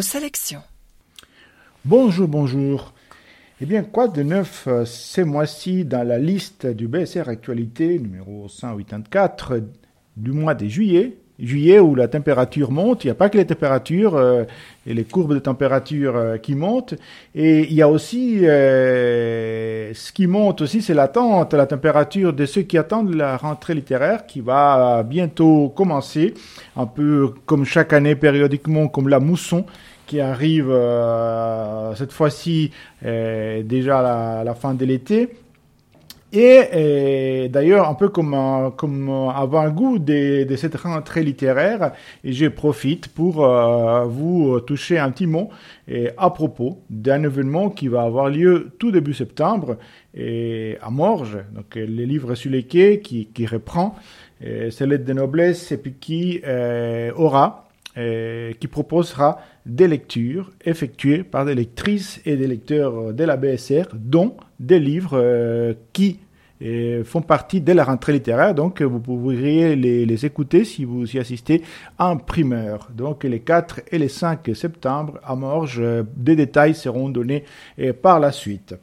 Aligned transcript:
sélections. 0.00 0.62
Bonjour, 1.84 2.28
bonjour. 2.28 2.92
Eh 3.60 3.66
bien, 3.66 3.84
quoi 3.84 4.08
de 4.08 4.22
neuf 4.22 4.66
euh, 4.66 4.84
ces 4.84 5.24
mois-ci 5.24 5.84
dans 5.84 6.06
la 6.06 6.18
liste 6.18 6.66
du 6.66 6.88
BSR 6.88 7.28
Actualité 7.28 7.98
numéro 7.98 8.48
184 8.48 9.62
du 10.16 10.32
mois 10.32 10.54
de 10.54 10.66
juillet? 10.66 11.16
Juillet 11.38 11.78
où 11.78 11.94
la 11.94 12.08
température 12.08 12.70
monte, 12.70 13.04
il 13.04 13.08
n'y 13.08 13.10
a 13.10 13.14
pas 13.14 13.28
que 13.28 13.36
les 13.36 13.44
températures 13.46 14.16
euh, 14.16 14.44
et 14.86 14.94
les 14.94 15.04
courbes 15.04 15.34
de 15.34 15.38
température 15.38 16.16
euh, 16.16 16.38
qui 16.38 16.54
montent, 16.54 16.94
et 17.34 17.64
il 17.64 17.74
y 17.74 17.82
a 17.82 17.88
aussi 17.88 18.38
ce 18.40 20.12
qui 20.12 20.26
monte 20.26 20.62
aussi, 20.62 20.82
c'est 20.82 20.94
l'attente, 20.94 21.54
la 21.54 21.66
température 21.66 22.32
de 22.32 22.46
ceux 22.46 22.62
qui 22.62 22.78
attendent 22.78 23.14
la 23.14 23.36
rentrée 23.36 23.74
littéraire 23.74 24.26
qui 24.26 24.40
va 24.40 25.02
bientôt 25.02 25.68
commencer, 25.68 26.34
un 26.76 26.86
peu 26.86 27.32
comme 27.44 27.64
chaque 27.64 27.92
année 27.92 28.14
périodiquement, 28.14 28.88
comme 28.88 29.08
la 29.08 29.20
mousson 29.20 29.64
qui 30.06 30.20
arrive 30.20 30.70
euh, 30.70 31.94
cette 31.94 32.12
fois-ci 32.12 32.70
euh, 33.04 33.62
déjà 33.62 34.40
à 34.40 34.44
la, 34.44 34.54
fin 34.54 34.74
de 34.74 34.84
l'été. 34.84 35.36
Et, 36.38 37.48
d'ailleurs, 37.48 37.88
un 37.88 37.94
peu 37.94 38.08
comme, 38.08 38.72
comme 38.76 39.08
avant-goût 39.34 39.98
de, 39.98 40.46
cette 40.56 40.76
rentrée 40.76 41.22
littéraire, 41.22 41.92
je 42.24 42.46
profite 42.46 43.08
pour 43.08 43.44
euh, 43.44 44.04
vous 44.04 44.60
toucher 44.60 44.98
un 44.98 45.10
petit 45.10 45.26
mot. 45.26 45.50
À 46.18 46.30
propos 46.30 46.82
d'un 46.90 47.22
événement 47.22 47.70
qui 47.70 47.88
va 47.88 48.02
avoir 48.02 48.28
lieu 48.28 48.72
tout 48.78 48.90
début 48.90 49.14
septembre 49.14 49.76
à 50.16 50.90
Morges, 50.90 51.38
donc 51.54 51.74
les 51.76 52.06
livres 52.06 52.34
sur 52.34 52.50
les 52.50 52.64
quais 52.64 53.00
qui, 53.00 53.46
reprend, 53.46 53.94
c'est 54.40 54.86
l'aide 54.86 55.04
de 55.04 55.12
noblesse 55.12 55.70
et 55.70 55.78
puis 55.78 55.94
qui 55.94 56.42
aura 57.16 57.68
qui 57.94 58.66
proposera 58.66 59.38
des 59.66 59.88
lectures 59.88 60.52
effectuées 60.64 61.24
par 61.24 61.44
des 61.44 61.54
lectrices 61.54 62.20
et 62.24 62.36
des 62.36 62.46
lecteurs 62.46 63.12
de 63.12 63.24
la 63.24 63.36
BSR, 63.36 63.86
dont 63.94 64.36
des 64.60 64.78
livres 64.78 65.18
euh, 65.18 65.74
qui 65.92 66.20
euh, 66.62 67.04
font 67.04 67.22
partie 67.22 67.60
de 67.60 67.72
la 67.72 67.84
rentrée 67.84 68.12
littéraire. 68.12 68.54
Donc, 68.54 68.82
vous 68.82 69.00
pourriez 69.00 69.76
les, 69.76 70.26
écouter 70.26 70.64
si 70.64 70.84
vous 70.84 71.14
y 71.14 71.18
assistez 71.18 71.62
en 71.98 72.16
primeur. 72.16 72.88
Donc, 72.94 73.24
les 73.24 73.40
4 73.40 73.82
et 73.92 73.98
les 73.98 74.08
5 74.08 74.50
septembre 74.54 75.20
à 75.24 75.34
Morges, 75.36 75.80
euh, 75.80 76.02
des 76.16 76.36
détails 76.36 76.74
seront 76.74 77.08
donnés 77.08 77.44
par 78.02 78.20
la 78.20 78.32
suite. 78.32 78.74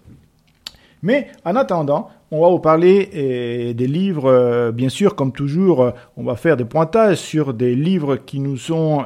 Mais 1.02 1.28
en 1.44 1.56
attendant, 1.56 2.10
on 2.36 2.42
va 2.42 2.50
vous 2.50 2.60
parler 2.60 3.12
euh, 3.14 3.74
des 3.74 3.86
livres, 3.86 4.26
euh, 4.26 4.72
bien 4.72 4.90
sûr, 4.90 5.16
comme 5.16 5.32
toujours, 5.32 5.84
euh, 5.84 5.92
on 6.18 6.24
va 6.24 6.36
faire 6.36 6.58
des 6.58 6.66
pointages 6.66 7.18
sur 7.18 7.54
des 7.54 7.76
livres 7.76 8.16
qui 8.16 8.40
nous 8.40 8.58
sont 8.58 9.06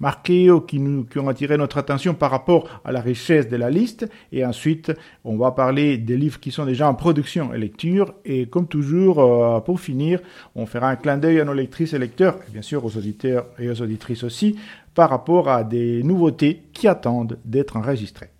marqués 0.00 0.50
ou 0.50 0.60
qui, 0.60 0.80
nous, 0.80 1.04
qui 1.04 1.20
ont 1.20 1.28
attiré 1.28 1.56
notre 1.56 1.78
attention 1.78 2.14
par 2.14 2.32
rapport 2.32 2.80
à 2.84 2.90
la 2.90 3.00
richesse 3.00 3.48
de 3.48 3.56
la 3.56 3.70
liste. 3.70 4.10
Et 4.32 4.44
ensuite, 4.44 4.92
on 5.24 5.36
va 5.36 5.52
parler 5.52 5.96
des 5.96 6.16
livres 6.16 6.40
qui 6.40 6.50
sont 6.50 6.64
déjà 6.64 6.88
en 6.88 6.94
production 6.94 7.54
et 7.54 7.58
lecture. 7.58 8.12
Et 8.24 8.46
comme 8.46 8.66
toujours, 8.66 9.62
pour 9.62 9.78
finir, 9.78 10.18
on 10.56 10.66
fera 10.66 10.88
un 10.88 10.96
clin 10.96 11.18
d'œil 11.18 11.38
à 11.40 11.44
nos 11.44 11.54
lectrices 11.54 11.92
et 11.92 11.98
lecteurs, 11.98 12.38
et 12.48 12.52
bien 12.52 12.62
sûr 12.62 12.84
aux 12.84 12.96
auditeurs 12.96 13.46
et 13.60 13.70
aux 13.70 13.80
auditrices 13.80 14.24
aussi, 14.24 14.58
par 14.94 15.10
rapport 15.10 15.48
à 15.48 15.62
des 15.62 16.02
nouveautés 16.02 16.62
qui 16.72 16.88
attendent 16.88 17.38
d'être 17.44 17.76
enregistrées. 17.76 18.30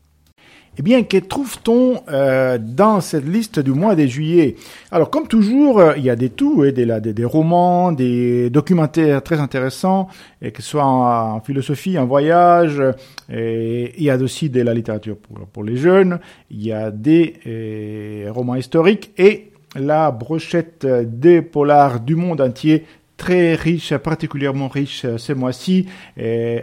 Eh 0.81 0.83
bien, 0.83 1.03
que 1.03 1.17
trouve-t-on 1.17 2.05
euh, 2.09 2.57
dans 2.57 3.01
cette 3.01 3.27
liste 3.27 3.59
du 3.59 3.73
mois 3.73 3.97
de 3.97 4.07
juillet? 4.07 4.55
Alors, 4.93 5.11
comme 5.11 5.27
toujours, 5.27 5.81
euh, 5.81 5.95
il 5.97 6.05
y 6.05 6.11
a 6.11 6.15
des 6.15 6.31
tout, 6.31 6.63
hein, 6.65 6.71
des, 6.71 7.25
romans, 7.25 7.91
des 7.91 8.49
documentaires 8.49 9.21
très 9.25 9.41
intéressants, 9.41 10.07
et 10.41 10.53
que 10.53 10.63
ce 10.63 10.69
soit 10.69 10.85
en, 10.85 11.41
philosophie, 11.41 11.99
en 11.99 12.07
voyage, 12.07 12.81
et 13.29 13.93
il 13.99 14.05
y 14.05 14.11
a 14.11 14.17
aussi 14.19 14.51
de 14.51 14.63
la 14.63 14.73
littérature 14.73 15.17
pour, 15.17 15.49
pour 15.49 15.65
les 15.65 15.77
jeunes, 15.77 16.21
il 16.49 16.65
y 16.65 16.73
a 16.73 16.93
des 16.93 17.35
euh, 17.49 18.31
romans 18.31 18.55
historiques, 18.55 19.11
et 19.19 19.51
la 19.75 20.13
brochette 20.13 20.87
des 20.87 21.43
polars 21.43 21.99
du 21.99 22.15
monde 22.15 22.41
entier 22.41 22.85
très 23.19 23.57
riche, 23.57 23.95
particulièrement 23.97 24.69
riche 24.69 25.05
euh, 25.05 25.19
ce 25.19 25.35
mois-ci, 25.35 25.87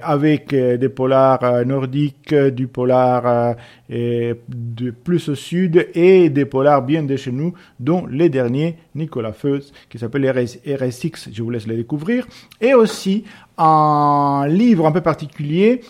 avec 0.01 0.53
euh, 0.53 0.77
des 0.77 0.89
polars 0.89 1.43
euh, 1.43 1.65
nordiques, 1.65 2.33
du 2.33 2.67
polar 2.67 3.55
de 3.89 4.91
plus 4.91 5.29
au 5.29 5.35
sud 5.35 5.87
et 5.93 6.29
des 6.29 6.45
polars 6.45 6.81
bien 6.81 7.03
de 7.03 7.15
chez 7.17 7.31
nous, 7.31 7.53
dont 7.79 8.07
les 8.07 8.29
derniers, 8.29 8.77
Nicolas 8.95 9.33
Feuz, 9.33 9.73
qui 9.89 9.99
s'appelle 9.99 10.27
RSX, 10.31 11.29
je 11.31 11.43
vous 11.43 11.51
laisse 11.51 11.67
les 11.67 11.75
découvrir, 11.75 12.25
et 12.61 12.73
aussi 12.73 13.25
un 13.57 14.45
livre 14.47 14.87
un 14.87 14.91
peu 14.91 15.01
particulier 15.01 15.81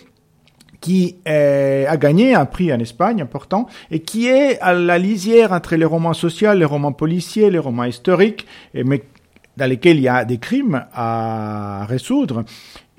qui 0.80 1.16
a 1.24 1.96
gagné 1.96 2.34
un 2.34 2.44
prix 2.44 2.72
en 2.72 2.78
Espagne 2.78 3.22
important 3.22 3.66
et 3.90 4.00
qui 4.00 4.28
est 4.28 4.60
à 4.60 4.74
la 4.74 4.98
lisière 4.98 5.52
entre 5.52 5.74
les 5.74 5.86
romans 5.86 6.12
sociaux, 6.12 6.52
les 6.52 6.66
romans 6.66 6.92
policiers, 6.92 7.50
les 7.50 7.58
romans 7.58 7.84
historiques, 7.84 8.46
mais 8.74 9.02
dans 9.56 9.66
lesquels 9.66 9.96
il 9.96 10.02
y 10.02 10.08
a 10.08 10.24
des 10.24 10.38
crimes 10.38 10.84
à 10.92 11.86
résoudre. 11.88 12.44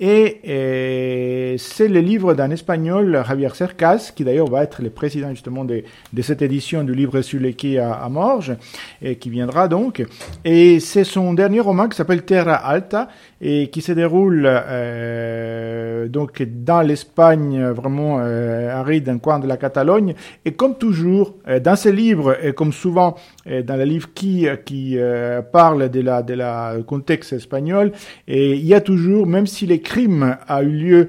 Et, 0.00 1.56
c'est 1.58 1.88
le 1.88 2.00
livre 2.00 2.34
d'un 2.34 2.50
espagnol, 2.50 3.22
Javier 3.26 3.48
Cercas, 3.54 4.12
qui 4.14 4.24
d'ailleurs 4.24 4.48
va 4.48 4.62
être 4.62 4.82
le 4.82 4.90
président 4.90 5.30
justement 5.30 5.64
de, 5.64 5.82
de 6.12 6.22
cette 6.22 6.42
édition 6.42 6.84
du 6.84 6.94
livre 6.94 7.20
sur 7.22 7.40
les 7.40 7.54
quais 7.54 7.78
à, 7.78 7.92
à, 7.92 8.08
Morges, 8.08 8.54
et 9.02 9.16
qui 9.16 9.30
viendra 9.30 9.66
donc. 9.66 10.04
Et 10.44 10.78
c'est 10.80 11.04
son 11.04 11.34
dernier 11.34 11.60
roman 11.60 11.88
qui 11.88 11.96
s'appelle 11.96 12.22
Terra 12.22 12.54
Alta, 12.54 13.08
et 13.40 13.68
qui 13.68 13.80
se 13.82 13.92
déroule 13.92 14.44
euh, 14.46 16.08
donc 16.08 16.42
dans 16.42 16.80
l'Espagne 16.82 17.62
vraiment 17.68 18.18
euh, 18.20 18.70
aride, 18.70 19.04
d'un 19.04 19.18
coin 19.18 19.38
de 19.38 19.46
la 19.46 19.56
Catalogne. 19.56 20.14
Et 20.44 20.52
comme 20.52 20.76
toujours, 20.76 21.34
euh, 21.48 21.60
dans 21.60 21.76
ce 21.76 21.88
livre, 21.88 22.36
et 22.42 22.52
comme 22.52 22.72
souvent 22.72 23.14
euh, 23.46 23.62
dans 23.62 23.76
les 23.76 23.86
livres 23.86 24.08
qui, 24.14 24.46
qui 24.64 24.94
euh, 24.98 25.42
parlent 25.42 25.88
de 25.88 26.00
la, 26.00 26.22
de 26.22 26.34
la 26.34 26.74
contexte 26.86 27.32
espagnol, 27.32 27.92
et 28.26 28.54
il 28.54 28.66
y 28.66 28.74
a 28.74 28.80
toujours, 28.80 29.26
même 29.26 29.46
si 29.46 29.66
les 29.66 29.78
crime 29.88 30.36
a 30.46 30.62
eu 30.62 30.70
lieu 30.70 31.08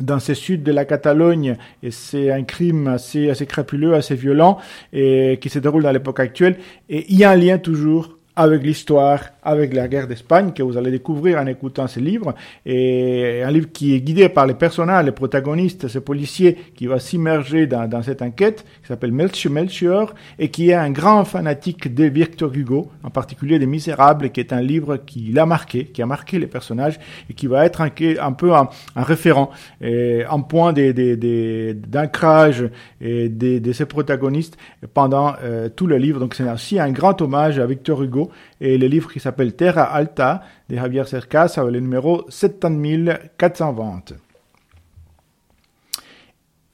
dans 0.00 0.20
ce 0.20 0.34
sud 0.34 0.62
de 0.62 0.70
la 0.70 0.84
Catalogne, 0.84 1.56
et 1.82 1.90
c'est 1.90 2.30
un 2.30 2.42
crime 2.42 2.86
assez, 2.88 3.30
assez 3.30 3.46
crapuleux, 3.46 3.94
assez 3.94 4.14
violent, 4.14 4.58
et 4.92 5.38
qui 5.40 5.48
se 5.48 5.58
déroule 5.58 5.82
dans 5.82 5.92
l'époque 5.92 6.20
actuelle, 6.20 6.58
et 6.90 7.06
il 7.08 7.16
y 7.16 7.24
a 7.24 7.30
un 7.30 7.36
lien 7.36 7.56
toujours 7.56 8.15
avec 8.36 8.62
l'histoire, 8.62 9.20
avec 9.42 9.72
la 9.72 9.88
guerre 9.88 10.06
d'Espagne, 10.06 10.52
que 10.52 10.62
vous 10.62 10.76
allez 10.76 10.90
découvrir 10.90 11.38
en 11.38 11.46
écoutant 11.46 11.86
ce 11.86 11.98
livre. 11.98 12.34
Et 12.66 13.42
un 13.42 13.50
livre 13.50 13.68
qui 13.72 13.94
est 13.94 14.00
guidé 14.00 14.28
par 14.28 14.46
les 14.46 14.52
personnages, 14.52 15.06
les 15.06 15.12
protagonistes, 15.12 15.88
ce 15.88 15.98
policier 15.98 16.56
qui 16.74 16.86
va 16.86 17.00
s'immerger 17.00 17.66
dans, 17.66 17.88
dans, 17.88 18.02
cette 18.02 18.20
enquête, 18.20 18.66
qui 18.82 18.88
s'appelle 18.88 19.12
Melchior, 19.12 19.50
Melchior, 19.50 20.14
et 20.38 20.50
qui 20.50 20.68
est 20.68 20.74
un 20.74 20.90
grand 20.90 21.24
fanatique 21.24 21.94
de 21.94 22.04
Victor 22.04 22.52
Hugo, 22.54 22.90
en 23.02 23.08
particulier 23.08 23.58
des 23.58 23.66
Misérables, 23.66 24.28
qui 24.30 24.40
est 24.40 24.52
un 24.52 24.60
livre 24.60 24.98
qui 24.98 25.32
l'a 25.32 25.46
marqué, 25.46 25.86
qui 25.86 26.02
a 26.02 26.06
marqué 26.06 26.38
les 26.38 26.46
personnages, 26.46 27.00
et 27.30 27.34
qui 27.34 27.46
va 27.46 27.64
être 27.64 27.80
un, 27.80 27.88
peu 28.32 28.54
un, 28.54 28.68
un, 28.96 29.02
référent, 29.02 29.50
et 29.80 30.24
un 30.28 30.40
point 30.40 30.74
d'ancrage 30.74 32.68
de, 33.00 33.28
de, 33.28 33.58
de, 33.60 33.72
ces 33.72 33.86
protagonistes 33.86 34.58
pendant 34.92 35.34
euh, 35.42 35.70
tout 35.70 35.86
le 35.86 35.96
livre. 35.96 36.20
Donc 36.20 36.34
c'est 36.34 36.50
aussi 36.50 36.78
un 36.78 36.90
grand 36.90 37.22
hommage 37.22 37.58
à 37.58 37.64
Victor 37.64 38.02
Hugo 38.02 38.25
et 38.60 38.78
le 38.78 38.86
livre 38.86 39.12
qui 39.12 39.20
s'appelle 39.20 39.54
Terra 39.54 39.84
Alta 39.84 40.42
de 40.68 40.76
Javier 40.76 41.04
Cercas, 41.04 41.58
le 41.58 41.80
numéro 41.80 42.24
70420. 42.28 44.14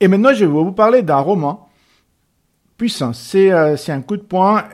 Et 0.01 0.09
maintenant, 0.09 0.35
je 0.35 0.45
vais 0.45 0.51
vous 0.51 0.73
parler 0.73 1.03
d'un 1.03 1.19
roman 1.19 1.69
puissant. 2.77 3.13
C'est 3.13 3.53
euh, 3.53 3.77
un 3.89 4.01
coup 4.03 4.17
de 4.17 4.23
poing. 4.23 4.65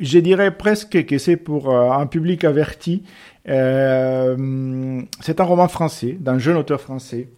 Je 0.00 0.18
dirais 0.18 0.56
presque 0.56 1.04
que 1.04 1.18
c'est 1.18 1.36
pour 1.36 1.70
euh, 1.70 1.90
un 1.90 2.06
public 2.06 2.44
averti. 2.44 3.02
Euh, 3.48 5.02
c'est 5.20 5.40
un 5.40 5.44
roman 5.44 5.68
français, 5.68 6.16
d'un 6.18 6.38
jeune 6.38 6.56
auteur 6.56 6.80
français 6.80 7.28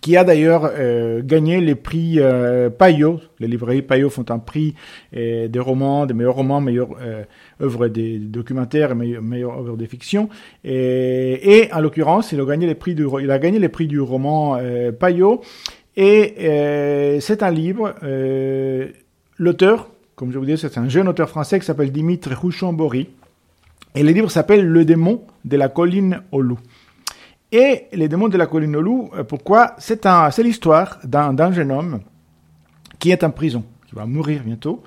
qui 0.00 0.16
a 0.16 0.24
d'ailleurs 0.24 0.70
euh, 0.74 1.22
gagné 1.22 1.60
les 1.60 1.74
prix 1.74 2.16
euh, 2.18 2.70
Payot. 2.70 3.20
Les 3.38 3.48
librairies 3.48 3.82
Payot 3.82 4.10
font 4.10 4.24
un 4.28 4.38
prix 4.38 4.74
euh, 5.16 5.48
des 5.48 5.58
romans, 5.58 6.06
des 6.06 6.14
meilleurs 6.14 6.34
romans, 6.34 6.60
meilleures 6.60 6.96
euh, 7.00 7.24
œuvres 7.60 7.88
des 7.88 8.18
documentaires, 8.18 8.94
meilleures, 8.94 9.22
meilleures 9.22 9.58
œuvres 9.58 9.76
de 9.76 9.86
fiction. 9.86 10.28
Et, 10.64 11.58
et 11.58 11.72
en 11.72 11.80
l'occurrence, 11.80 12.32
il 12.32 12.40
a 12.40 12.44
gagné 12.44 12.66
les 12.66 12.74
prix 12.74 12.94
du, 12.94 13.06
il 13.20 13.30
a 13.30 13.38
gagné 13.38 13.58
les 13.58 13.68
prix 13.68 13.86
du 13.86 14.00
roman 14.00 14.58
Payot. 14.98 15.40
Et 15.96 17.18
c'est 17.20 17.42
un 17.42 17.50
livre. 17.50 17.94
L'auteur, 19.38 19.88
comme 20.14 20.32
je 20.32 20.38
vous 20.38 20.44
disais, 20.44 20.68
c'est 20.68 20.78
un 20.78 20.88
jeune 20.88 21.08
auteur 21.08 21.28
français 21.28 21.58
qui 21.58 21.66
s'appelle 21.66 21.92
Dimitri 21.92 22.34
Rouchon-Bory. 22.34 23.08
Et 23.94 24.02
le 24.02 24.10
livre 24.10 24.30
s'appelle 24.30 24.66
Le 24.66 24.84
démon 24.84 25.22
de 25.46 25.56
la 25.56 25.68
colline 25.68 26.20
au 26.30 26.42
loup. 26.42 26.58
Et 27.52 27.84
les 27.92 28.08
démons 28.08 28.28
de 28.28 28.36
la 28.36 28.46
colline 28.46 28.74
au 28.76 28.80
loup, 28.80 29.10
euh, 29.16 29.22
pourquoi? 29.22 29.74
C'est 29.78 30.04
un, 30.06 30.28
l'histoire 30.38 30.98
d'un 31.04 31.52
jeune 31.52 31.70
homme 31.70 32.00
qui 32.98 33.10
est 33.10 33.22
en 33.22 33.30
prison, 33.30 33.64
qui 33.88 33.94
va 33.94 34.06
mourir 34.06 34.42
bientôt, 34.44 34.82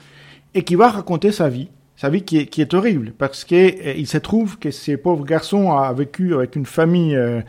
et 0.54 0.64
qui 0.64 0.76
va 0.76 0.90
raconter 0.90 1.32
sa 1.32 1.48
vie, 1.48 1.70
sa 1.96 2.10
vie 2.10 2.24
qui 2.24 2.40
est, 2.40 2.46
qui 2.48 2.62
est 2.62 2.74
horrible, 2.74 3.14
parce 3.18 3.46
qu'il 3.46 3.58
euh, 3.58 4.06
se 4.06 4.18
trouve 4.18 4.60
que 4.60 4.72
ce 4.72 4.94
pauvre 4.94 5.24
garçon 5.24 5.72
a 5.72 5.92
vécu 5.94 6.34
avec 6.34 6.56
une 6.56 6.66
famille 6.66 7.16
euh, 7.16 7.42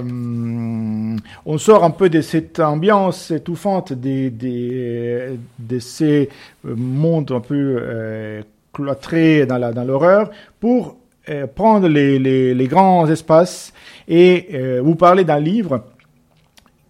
on 1.46 1.58
sort 1.58 1.84
un 1.84 1.90
peu 1.90 2.10
de 2.10 2.22
cette 2.22 2.60
ambiance 2.60 3.32
étouffante 3.32 3.92
de 3.92 4.32
ces 5.80 6.30
mondes 6.64 7.32
un 7.32 7.42
peu 7.42 7.78
euh, 7.82 8.42
cloîtrés 8.72 9.46
dans 9.46 9.58
l'horreur 9.86 10.32
pour 10.60 10.96
euh, 11.30 11.48
prendre 11.48 11.90
les, 11.90 12.68
grands 12.68 13.10
espaces 13.10 13.74
et 14.08 14.80
vous 14.82 14.96
parler 14.96 15.26
d'un 15.26 15.40
livre 15.40 15.84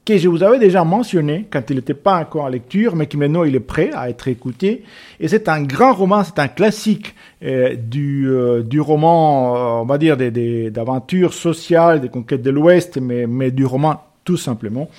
que 0.05 0.17
je 0.17 0.27
vous 0.27 0.44
avais 0.44 0.59
déjà 0.59 0.83
mentionné 0.83 1.47
quand 1.50 1.69
il 1.69 1.77
n'était 1.77 1.94
pas 1.94 2.19
encore 2.19 2.44
en 2.44 2.50
lecture, 2.50 2.95
mais 2.95 3.07
qui 3.07 3.17
maintenant 3.17 3.44
il 3.44 3.55
est 3.55 3.61
prêt 3.61 3.91
à 3.94 4.09
être 4.09 4.27
écouté. 4.27 4.83
Et 5.19 5.27
c'est 5.27 5.47
un 5.47 5.63
grand 5.63 5.94
roman, 5.94 6.23
c'est 6.23 6.39
un 6.39 6.50
classique 6.50 7.15
euh, 7.44 7.75
du, 7.75 8.29
euh, 8.29 8.63
du 8.63 8.81
roman, 8.81 9.81
on 9.81 9.85
va 9.85 9.97
dire, 9.97 10.17
d'aventures 10.17 11.29
des, 11.29 11.35
sociales, 11.35 12.01
des 12.01 12.09
conquêtes 12.09 12.41
de 12.41 12.50
l'Ouest, 12.50 12.97
mais, 12.97 13.27
mais 13.27 13.51
du 13.51 13.65
roman 13.65 14.01
tout 14.25 14.38
simplement. 14.38 14.89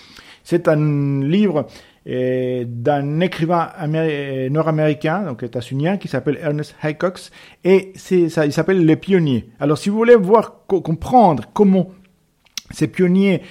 C'est 0.43 0.69
un 0.69 1.23
livre 1.23 1.67
d'un 2.07 3.21
écrivain 3.21 3.71
nord-américain, 4.51 5.23
donc 5.23 5.43
états-unien, 5.43 5.97
qui 5.97 6.07
s'appelle 6.07 6.39
Ernest 6.43 6.77
Haycox, 6.83 7.31
et 7.65 7.93
c'est 7.95 8.29
ça, 8.29 8.45
il 8.45 8.53
s'appelle 8.53 8.85
Les 8.85 8.97
Pionniers. 8.97 9.47
Alors, 9.59 9.79
si 9.79 9.89
vous 9.89 9.97
voulez 9.97 10.15
voir, 10.15 10.67
comprendre 10.67 11.45
comment 11.55 11.89
ces 12.75 12.89
pionniers 12.89 13.43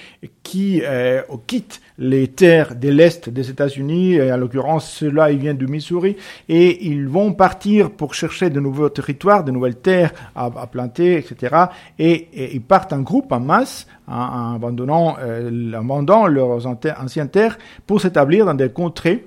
qui 0.42 0.82
euh, 0.84 1.22
quittent 1.46 1.80
les 1.98 2.28
terres 2.28 2.74
de 2.74 2.88
l'Est 2.88 3.28
des 3.28 3.50
États-Unis, 3.50 4.20
en 4.20 4.36
l'occurrence 4.36 4.90
ceux-là, 4.90 5.30
ils 5.30 5.38
viennent 5.38 5.56
du 5.56 5.66
Missouri, 5.66 6.16
et 6.48 6.86
ils 6.86 7.08
vont 7.08 7.32
partir 7.32 7.90
pour 7.90 8.14
chercher 8.14 8.50
de 8.50 8.60
nouveaux 8.60 8.88
territoires, 8.88 9.44
de 9.44 9.50
nouvelles 9.50 9.76
terres 9.76 10.12
à, 10.34 10.66
planter, 10.66 11.16
etc. 11.16 11.56
Et, 11.98 12.28
ils 12.54 12.62
partent 12.62 12.92
en 12.92 13.00
groupe, 13.00 13.32
en 13.32 13.40
masse, 13.40 13.86
en, 14.08 14.54
abandonnant, 14.54 15.16
euh, 15.20 15.72
abandonnant 15.72 16.26
leurs 16.26 16.66
anciennes 16.66 17.28
terres 17.28 17.58
pour 17.86 18.00
s'établir 18.00 18.44
dans 18.44 18.54
des 18.54 18.70
contrées 18.70 19.24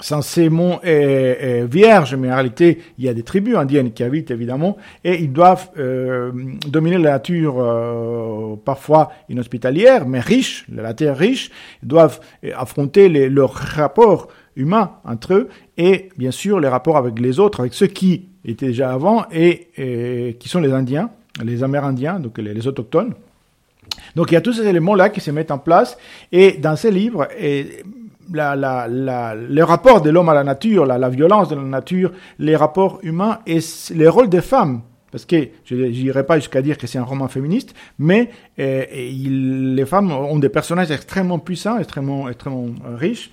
censément 0.00 0.80
est, 0.82 1.64
vierge, 1.70 2.14
mais 2.14 2.30
en 2.30 2.34
réalité, 2.34 2.82
il 2.98 3.04
y 3.04 3.08
a 3.08 3.14
des 3.14 3.22
tribus 3.22 3.56
indiennes 3.56 3.92
qui 3.92 4.02
habitent 4.02 4.30
évidemment, 4.30 4.76
et 5.04 5.22
ils 5.22 5.32
doivent 5.32 5.70
euh, 5.78 6.32
dominer 6.68 6.98
la 6.98 7.12
nature 7.12 7.56
euh, 7.58 8.56
parfois 8.64 9.10
inhospitalière, 9.28 10.06
mais 10.06 10.20
riche, 10.20 10.66
la 10.72 10.94
terre 10.94 11.16
riche, 11.16 11.50
ils 11.82 11.88
doivent 11.88 12.20
euh, 12.44 12.50
affronter 12.56 13.08
les, 13.08 13.28
leurs 13.28 13.54
rapports 13.54 14.28
humains 14.54 14.92
entre 15.04 15.34
eux, 15.34 15.48
et 15.76 16.10
bien 16.16 16.30
sûr 16.30 16.60
les 16.60 16.68
rapports 16.68 16.96
avec 16.96 17.18
les 17.18 17.38
autres, 17.38 17.60
avec 17.60 17.74
ceux 17.74 17.86
qui 17.86 18.28
étaient 18.44 18.66
déjà 18.66 18.92
avant, 18.92 19.24
et, 19.32 20.36
qui 20.38 20.48
sont 20.48 20.60
les 20.60 20.72
Indiens, 20.72 21.10
les 21.42 21.62
Amérindiens, 21.62 22.20
donc 22.20 22.38
les, 22.38 22.54
les 22.54 22.66
autochtones. 22.66 23.14
Donc 24.14 24.30
il 24.30 24.34
y 24.34 24.36
a 24.36 24.40
tous 24.40 24.54
ces 24.54 24.66
éléments-là 24.66 25.10
qui 25.10 25.20
se 25.20 25.30
mettent 25.30 25.50
en 25.50 25.58
place, 25.58 25.98
et 26.32 26.52
dans 26.52 26.76
ces 26.76 26.90
livres, 26.90 27.28
et 27.38 27.82
la, 28.32 28.56
la, 28.56 28.88
la, 28.88 29.34
le 29.34 29.64
rapport 29.64 30.00
de 30.00 30.10
l'homme 30.10 30.28
à 30.28 30.34
la 30.34 30.44
nature, 30.44 30.86
la, 30.86 31.08
violence 31.08 31.48
de 31.48 31.56
la 31.56 31.62
nature, 31.62 32.12
les 32.38 32.56
rapports 32.56 32.98
humains 33.02 33.40
et 33.46 33.58
les 33.94 34.08
rôles 34.08 34.28
des 34.28 34.40
femmes. 34.40 34.82
Parce 35.10 35.24
que 35.24 35.48
je 35.64 35.74
n'irai 35.76 36.26
pas 36.26 36.36
jusqu'à 36.36 36.60
dire 36.60 36.76
que 36.76 36.86
c'est 36.86 36.98
un 36.98 37.04
roman 37.04 37.28
féministe, 37.28 37.74
mais 37.98 38.30
euh, 38.58 38.84
il, 38.92 39.74
les 39.74 39.86
femmes 39.86 40.10
ont 40.10 40.38
des 40.38 40.48
personnages 40.48 40.90
extrêmement 40.90 41.38
puissants, 41.38 41.78
extrêmement, 41.78 42.28
extrêmement 42.28 42.66
euh, 42.86 42.96
riches 42.96 43.30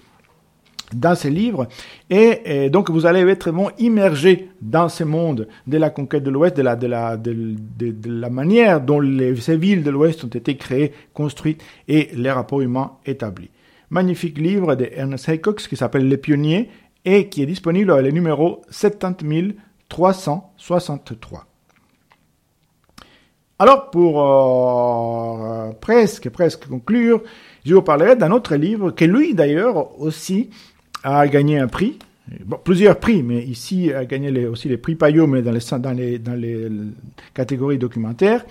dans 0.93 1.15
ces 1.15 1.31
livres. 1.31 1.67
Et, 2.09 2.69
donc, 2.69 2.91
vous 2.91 3.07
allez 3.07 3.21
être 3.21 3.49
vraiment 3.49 3.71
immergé 3.79 4.49
dans 4.61 4.89
ce 4.89 5.03
monde 5.03 5.47
de 5.65 5.77
la 5.77 5.89
conquête 5.89 6.23
de 6.23 6.29
l'Ouest, 6.29 6.55
de 6.55 6.61
la, 6.61 6.75
de, 6.75 6.85
la, 6.85 7.17
de, 7.17 7.33
de, 7.33 7.95
la 8.05 8.29
manière 8.29 8.79
dont 8.79 8.99
les, 8.99 9.35
ces 9.37 9.57
villes 9.57 9.83
de 9.83 9.89
l'Ouest 9.89 10.23
ont 10.23 10.27
été 10.27 10.55
créées, 10.55 10.93
construites 11.13 11.63
et 11.87 12.09
les 12.13 12.31
rapports 12.31 12.61
humains 12.61 12.91
établis 13.05 13.49
magnifique 13.93 14.37
livre 14.39 14.75
de 14.75 14.89
Ernest 14.91 15.29
Haycox 15.29 15.67
qui 15.67 15.77
s'appelle 15.77 16.09
Les 16.09 16.17
Pionniers 16.17 16.71
et 17.05 17.29
qui 17.29 17.43
est 17.43 17.45
disponible 17.45 17.91
à 17.91 18.01
le 18.01 18.09
numéro 18.09 18.63
70363. 18.71 21.45
Alors, 23.59 23.91
pour 23.91 24.19
euh, 24.19 25.69
presque, 25.79 26.29
presque 26.29 26.67
conclure, 26.67 27.21
je 27.63 27.75
vous 27.75 27.83
parlerai 27.83 28.15
d'un 28.15 28.31
autre 28.31 28.55
livre 28.55 28.89
que 28.91 29.05
lui, 29.05 29.35
d'ailleurs, 29.35 30.01
aussi 30.01 30.49
a 31.03 31.27
gagné 31.27 31.59
un 31.59 31.67
prix. 31.67 31.99
plusieurs 32.63 32.99
prix, 32.99 33.21
mais 33.21 33.43
ici 33.43 33.93
a 33.93 34.05
gagné 34.05 34.47
aussi 34.47 34.69
les 34.69 34.77
prix 34.77 34.95
Payot, 34.95 35.27
mais 35.27 35.43
dans 35.43 35.51
les, 35.51 35.61
catégories 37.35 37.77
documentaires. 37.77 38.43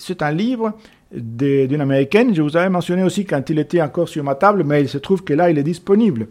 C'est 0.00 0.22
un 0.22 0.32
livre 0.32 0.74
d'une 1.12 1.80
américaine. 1.80 2.34
Je 2.34 2.42
vous 2.42 2.56
avais 2.56 2.68
mentionné 2.68 3.02
aussi 3.02 3.24
quand 3.24 3.48
il 3.50 3.58
était 3.58 3.82
encore 3.82 4.08
sur 4.08 4.24
ma 4.24 4.34
table, 4.34 4.64
mais 4.64 4.82
il 4.82 4.88
se 4.88 4.98
trouve 4.98 5.22
que 5.22 5.32
là, 5.32 5.50
il 5.50 5.58
est 5.58 5.62
disponible. 5.62 6.28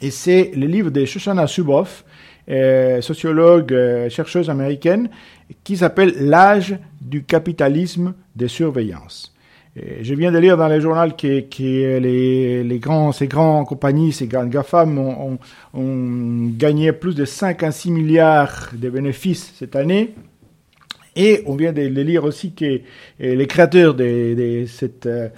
Et 0.00 0.10
c'est 0.10 0.52
le 0.54 0.66
livre 0.66 0.90
de 0.90 1.04
Shoshana 1.04 1.46
Zuboff, 1.46 2.04
euh, 2.48 3.00
sociologue, 3.00 3.72
euh, 3.72 4.08
chercheuse 4.08 4.48
américaine, 4.48 5.10
qui 5.64 5.76
s'appelle 5.76 6.14
L'âge 6.20 6.78
du 7.00 7.24
capitalisme 7.24 8.14
de 8.36 8.46
surveillance. 8.46 9.34
je 9.76 10.14
viens 10.14 10.32
de 10.32 10.38
lire 10.38 10.56
dans 10.56 10.68
le 10.68 10.80
journal 10.80 11.16
que, 11.16 11.40
que 11.40 11.98
les, 11.98 12.64
les, 12.64 12.78
grands, 12.78 13.12
ces 13.12 13.28
grandes 13.28 13.66
compagnies, 13.66 14.12
ces 14.12 14.26
grandes 14.26 14.50
GAFAM 14.50 14.98
ont, 14.98 15.32
ont, 15.32 15.38
ont 15.74 16.50
gagné 16.56 16.92
plus 16.92 17.14
de 17.14 17.24
56 17.24 17.90
milliards 17.90 18.70
de 18.72 18.90
bénéfices 18.90 19.52
cette 19.56 19.76
année 19.76 20.14
et 21.18 21.42
on 21.46 21.56
vient 21.56 21.72
de, 21.72 21.82
lire 21.82 22.24
aussi 22.24 22.52
que 22.52 22.64
euh, 22.64 22.80
les 23.18 23.46
créateurs 23.48 23.94
de, 23.94 24.64
cette 24.68 25.06
euh, 25.06 25.28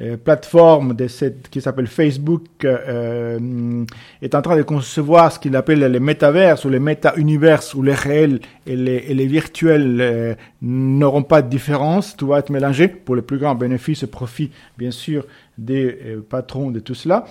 euh, 0.00 0.16
plateforme 0.16 0.94
de 0.94 1.08
cette, 1.08 1.48
qui 1.48 1.60
s'appelle 1.60 1.88
Facebook 1.88 2.44
est 2.64 4.34
en 4.34 4.42
train 4.42 4.56
de 4.56 4.62
concevoir 4.62 5.32
ce 5.32 5.40
qu'il 5.40 5.56
appelle 5.56 5.80
les 5.80 6.00
métavers 6.00 6.64
ou 6.64 6.68
les 6.68 6.78
méta-univers 6.78 7.62
où 7.74 7.82
les 7.82 7.94
réels 7.94 8.40
et 8.66 8.76
les, 8.76 9.04
et 9.08 9.14
les 9.14 9.26
virtuels 9.26 10.36
n'auront 10.62 11.22
pas 11.24 11.42
de 11.42 11.48
différence, 11.48 12.16
tout 12.16 12.28
va 12.28 12.38
être 12.38 12.50
mélangé 12.50 12.88
pour 12.88 13.16
les 13.16 13.22
plus 13.22 13.38
grands 13.38 13.54
bénéfices 13.54 14.02
et 14.04 14.06
profits, 14.06 14.50
bien 14.78 14.90
sûr, 14.90 15.26
des 15.58 15.96
patrons 16.28 16.70
de 16.70 16.78
tout 16.78 16.94
cela. 16.94 17.24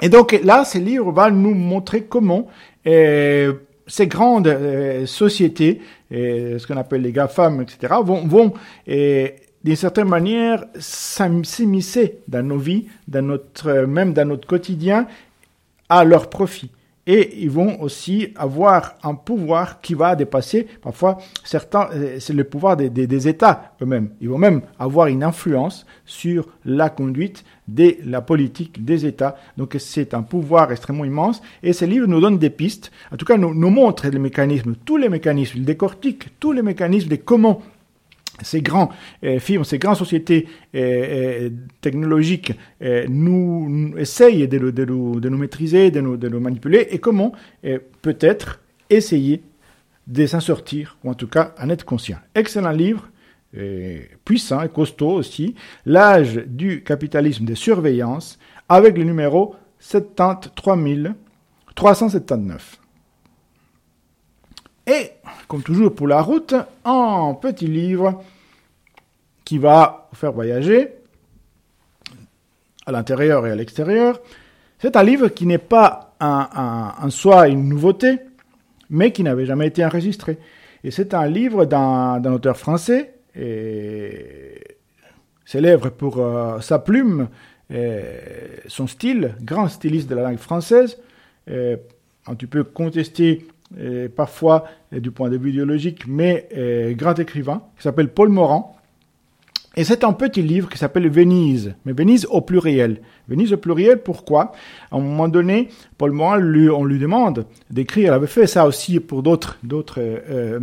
Et 0.00 0.08
donc 0.08 0.38
là, 0.44 0.64
ce 0.64 0.78
livre 0.78 1.10
va 1.12 1.30
nous 1.30 1.54
montrer 1.54 2.04
comment 2.04 2.46
ces 3.90 4.06
grandes 4.06 4.48
euh, 4.48 5.04
sociétés, 5.04 5.80
ce 6.10 6.66
qu'on 6.66 6.76
appelle 6.76 7.02
les 7.02 7.12
GAFAM, 7.12 7.60
etc., 7.60 7.94
vont, 8.02 8.26
vont 8.26 8.54
d'une 8.86 9.76
certaine 9.76 10.08
manière 10.08 10.64
s'immiscer 10.78 12.18
dans 12.28 12.42
nos 12.42 12.58
vies, 12.58 12.86
dans 13.06 13.22
notre, 13.22 13.84
même 13.86 14.12
dans 14.12 14.26
notre 14.26 14.46
quotidien, 14.46 15.06
à 15.88 16.04
leur 16.04 16.30
profit. 16.30 16.70
Et 17.06 17.42
ils 17.42 17.50
vont 17.50 17.80
aussi 17.80 18.28
avoir 18.36 18.94
un 19.02 19.14
pouvoir 19.14 19.80
qui 19.80 19.94
va 19.94 20.14
dépasser 20.14 20.66
parfois 20.82 21.18
certains, 21.44 21.88
euh, 21.94 22.16
c'est 22.20 22.32
le 22.32 22.44
pouvoir 22.44 22.76
des, 22.76 23.28
États 23.28 23.74
eux-mêmes. 23.82 24.10
Ils 24.20 24.28
vont 24.28 24.38
même 24.38 24.62
avoir 24.78 25.06
une 25.06 25.24
influence 25.24 25.86
sur 26.04 26.48
la 26.64 26.90
conduite 26.90 27.44
de 27.68 27.96
la 28.04 28.20
politique 28.20 28.84
des 28.84 29.06
États. 29.06 29.36
Donc 29.56 29.76
c'est 29.78 30.14
un 30.14 30.22
pouvoir 30.22 30.72
extrêmement 30.72 31.04
immense 31.04 31.42
et 31.62 31.72
ce 31.72 31.84
livre 31.84 32.06
nous 32.06 32.20
donne 32.20 32.38
des 32.38 32.50
pistes, 32.50 32.90
en 33.12 33.16
tout 33.16 33.26
cas 33.26 33.36
nous, 33.36 33.54
nous 33.54 33.70
montre 33.70 34.06
les 34.08 34.18
mécanismes, 34.18 34.74
tous 34.84 34.96
les 34.96 35.08
mécanismes, 35.08 35.58
il 35.58 35.64
décortique 35.64 36.38
tous 36.38 36.52
les 36.52 36.62
mécanismes 36.62 37.08
de 37.08 37.16
comment 37.16 37.62
ces 38.42 38.62
grands 38.62 38.90
euh, 39.24 39.38
firmes, 39.38 39.64
ces 39.64 39.78
grandes 39.78 39.96
sociétés 39.96 40.46
euh, 40.74 40.78
euh, 40.78 41.50
technologiques 41.80 42.52
nous, 43.08 43.94
essayent 43.98 44.48
de, 44.48 44.58
de, 44.58 44.70
de, 44.70 45.28
nous 45.28 45.38
maîtriser, 45.38 45.90
de 45.90 46.00
nous, 46.00 46.16
de 46.16 46.28
nous 46.28 46.40
manipuler, 46.40 46.88
et 46.90 46.98
comment 46.98 47.32
peut-être 48.02 48.60
essayer 48.88 49.42
de 50.06 50.26
s'en 50.26 50.40
sortir, 50.40 50.96
ou 51.04 51.10
en 51.10 51.14
tout 51.14 51.28
cas 51.28 51.54
en 51.60 51.68
être 51.70 51.84
conscient. 51.84 52.18
Excellent 52.34 52.70
livre, 52.70 53.08
puissant 54.24 54.62
et 54.62 54.68
costaud 54.68 55.10
aussi, 55.12 55.54
L'âge 55.84 56.42
du 56.46 56.82
capitalisme 56.82 57.44
de 57.44 57.54
surveillance, 57.54 58.38
avec 58.68 58.96
le 58.96 59.04
numéro 59.04 59.54
73 59.78 61.14
379. 61.74 62.79
Et, 64.90 65.12
comme 65.46 65.62
toujours 65.62 65.94
pour 65.94 66.08
la 66.08 66.20
route, 66.20 66.52
un 66.84 67.36
petit 67.40 67.68
livre 67.68 68.24
qui 69.44 69.58
va 69.58 70.08
vous 70.10 70.16
faire 70.16 70.32
voyager 70.32 70.88
à 72.86 72.90
l'intérieur 72.90 73.46
et 73.46 73.52
à 73.52 73.54
l'extérieur. 73.54 74.20
C'est 74.80 74.96
un 74.96 75.04
livre 75.04 75.28
qui 75.28 75.46
n'est 75.46 75.58
pas 75.58 76.16
en 76.18 77.08
soi 77.10 77.46
une 77.46 77.68
nouveauté, 77.68 78.18
mais 78.88 79.12
qui 79.12 79.22
n'avait 79.22 79.46
jamais 79.46 79.68
été 79.68 79.84
enregistré. 79.84 80.38
Et 80.82 80.90
c'est 80.90 81.14
un 81.14 81.28
livre 81.28 81.66
d'un 81.66 82.32
auteur 82.32 82.56
français, 82.56 83.14
célèbre 85.44 85.90
pour 85.90 86.18
euh, 86.18 86.60
sa 86.60 86.80
plume, 86.80 87.28
son 88.66 88.88
style, 88.88 89.36
grand 89.40 89.68
styliste 89.68 90.10
de 90.10 90.16
la 90.16 90.22
langue 90.22 90.38
française. 90.38 90.98
Et, 91.48 91.76
tu 92.38 92.48
peux 92.48 92.64
contester 93.70 94.08
parfois 94.08 94.64
du 94.92 95.10
point 95.10 95.30
de 95.30 95.36
vue 95.36 95.50
idéologique, 95.50 96.06
mais 96.06 96.48
grand 96.96 97.18
écrivain, 97.18 97.62
qui 97.76 97.82
s'appelle 97.82 98.08
Paul 98.08 98.28
Morand. 98.28 98.76
Et 99.76 99.84
c'est 99.84 100.02
un 100.02 100.12
petit 100.12 100.42
livre 100.42 100.68
qui 100.68 100.78
s'appelle 100.78 101.08
Venise, 101.08 101.74
mais 101.84 101.92
Venise 101.92 102.26
au 102.28 102.40
pluriel. 102.40 103.00
Venise 103.28 103.52
au 103.52 103.56
pluriel, 103.56 104.02
pourquoi? 104.02 104.50
À 104.90 104.96
un 104.96 105.00
moment 105.00 105.28
donné, 105.28 105.68
Paul 105.96 106.10
Morand, 106.10 106.36
lui, 106.36 106.68
on 106.68 106.84
lui 106.84 106.98
demande 106.98 107.46
d'écrire, 107.70 108.08
il 108.08 108.10
avait 108.12 108.26
fait 108.26 108.48
ça 108.48 108.66
aussi 108.66 108.98
pour 108.98 109.22
d'autres 109.22 109.58
d'autres 109.62 110.00
euh, 110.00 110.58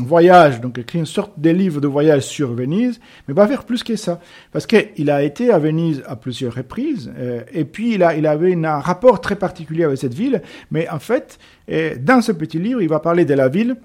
voyages, 0.00 0.60
donc 0.60 0.78
écrit 0.78 0.98
une 0.98 1.06
sorte 1.06 1.38
de 1.38 1.50
livre 1.50 1.80
de 1.80 1.86
voyage 1.86 2.22
sur 2.22 2.52
Venise, 2.52 2.98
mais 3.28 3.34
va 3.34 3.46
faire 3.46 3.62
plus 3.62 3.84
que 3.84 3.94
ça, 3.94 4.18
parce 4.50 4.66
qu'il 4.66 5.10
a 5.10 5.22
été 5.22 5.52
à 5.52 5.60
Venise 5.60 6.02
à 6.08 6.16
plusieurs 6.16 6.54
reprises, 6.54 7.12
euh, 7.16 7.42
et 7.52 7.64
puis 7.64 7.94
il, 7.94 8.02
a, 8.02 8.16
il 8.16 8.26
avait 8.26 8.52
un 8.52 8.80
rapport 8.80 9.20
très 9.20 9.36
particulier 9.36 9.84
avec 9.84 9.98
cette 9.98 10.14
ville, 10.14 10.42
mais 10.72 10.88
en 10.88 10.98
fait, 10.98 11.38
euh, 11.70 11.94
dans 12.00 12.20
ce 12.20 12.32
petit 12.32 12.58
livre, 12.58 12.82
il 12.82 12.88
va 12.88 12.98
parler 12.98 13.24
de 13.24 13.34
la 13.34 13.48
ville 13.48 13.76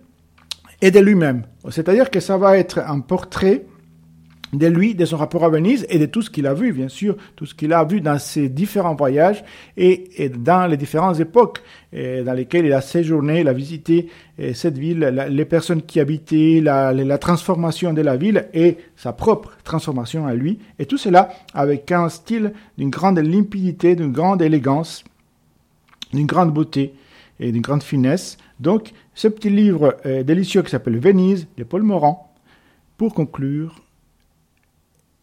et 0.81 0.89
de 0.89 0.99
lui-même. 0.99 1.43
C'est-à-dire 1.69 2.09
que 2.09 2.19
ça 2.19 2.37
va 2.37 2.57
être 2.57 2.79
un 2.79 2.99
portrait 2.99 3.65
de 4.57 4.67
lui, 4.67 4.95
de 4.95 5.05
son 5.05 5.17
rapport 5.17 5.43
à 5.43 5.49
Venise 5.49 5.85
et 5.89 5.99
de 5.99 6.05
tout 6.05 6.21
ce 6.21 6.29
qu'il 6.29 6.47
a 6.47 6.53
vu, 6.53 6.73
bien 6.73 6.87
sûr, 6.87 7.15
tout 7.35 7.45
ce 7.45 7.55
qu'il 7.55 7.73
a 7.73 7.83
vu 7.83 8.01
dans 8.01 8.19
ses 8.19 8.49
différents 8.49 8.95
voyages 8.95 9.43
et, 9.77 10.29
dans 10.29 10.67
les 10.67 10.77
différentes 10.77 11.19
époques 11.19 11.61
dans 11.93 12.33
lesquelles 12.33 12.65
il 12.65 12.73
a 12.73 12.81
séjourné, 12.81 13.39
il 13.39 13.47
a 13.47 13.53
visité 13.53 14.09
cette 14.53 14.77
ville, 14.77 14.99
les 15.29 15.45
personnes 15.45 15.81
qui 15.81 16.01
habitaient, 16.01 16.59
la, 16.61 16.91
la, 16.91 17.17
transformation 17.17 17.93
de 17.93 18.01
la 18.01 18.17
ville 18.17 18.47
et 18.53 18.77
sa 18.97 19.13
propre 19.13 19.51
transformation 19.63 20.27
à 20.27 20.33
lui. 20.33 20.59
Et 20.77 20.85
tout 20.85 20.97
cela 20.97 21.29
avec 21.53 21.91
un 21.93 22.09
style 22.09 22.51
d'une 22.77 22.89
grande 22.89 23.19
limpidité, 23.19 23.95
d'une 23.95 24.11
grande 24.11 24.41
élégance, 24.41 25.05
d'une 26.13 26.25
grande 26.25 26.53
beauté 26.53 26.93
et 27.39 27.51
d'une 27.51 27.61
grande 27.61 27.83
finesse. 27.83 28.37
Donc, 28.59 28.91
ce 29.13 29.27
petit 29.27 29.49
livre 29.49 29.97
euh, 30.05 30.23
délicieux 30.23 30.61
qui 30.61 30.71
s'appelle 30.71 30.99
Venise 30.99 31.47
de 31.57 31.63
Paul 31.63 31.83
Morand, 31.83 32.33
pour 32.97 33.13
conclure, 33.13 33.81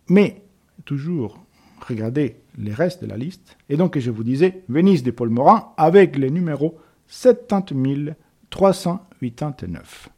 mais 0.09 0.43
toujours, 0.85 1.39
regardez 1.87 2.37
les 2.59 2.73
restes 2.73 3.03
de 3.03 3.09
la 3.09 3.17
liste. 3.17 3.57
Et 3.69 3.77
donc, 3.77 3.99
je 3.99 4.11
vous 4.11 4.25
disais, 4.25 4.63
Venise 4.69 5.03
de 5.03 5.11
Paul 5.11 5.31
Morin 5.31 5.73
avec 5.77 6.17
le 6.17 6.29
numéro 6.29 6.79
70 7.09 8.13
389. 8.51 10.09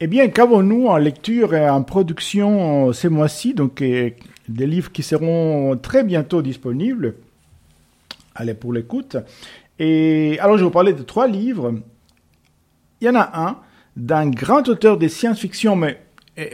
Eh 0.00 0.06
bien, 0.06 0.28
qu'avons-nous 0.28 0.86
en 0.86 0.96
lecture 0.96 1.54
et 1.54 1.68
en 1.68 1.82
production 1.82 2.92
ces 2.92 3.08
mois-ci? 3.08 3.52
Donc, 3.52 3.82
euh, 3.82 4.10
des 4.48 4.66
livres 4.66 4.92
qui 4.92 5.02
seront 5.02 5.76
très 5.76 6.04
bientôt 6.04 6.40
disponibles. 6.40 7.16
Allez, 8.34 8.54
pour 8.54 8.72
l'écoute. 8.72 9.16
Et 9.78 10.38
alors, 10.40 10.56
je 10.56 10.64
vous 10.64 10.70
parler 10.70 10.92
de 10.92 11.02
trois 11.02 11.26
livres. 11.26 11.74
Il 13.00 13.06
y 13.06 13.10
en 13.10 13.16
a 13.16 13.30
un 13.34 13.58
d'un 13.96 14.30
grand 14.30 14.68
auteur 14.68 14.96
de 14.96 15.08
science-fiction, 15.08 15.74
mais 15.74 16.00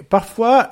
parfois, 0.09 0.71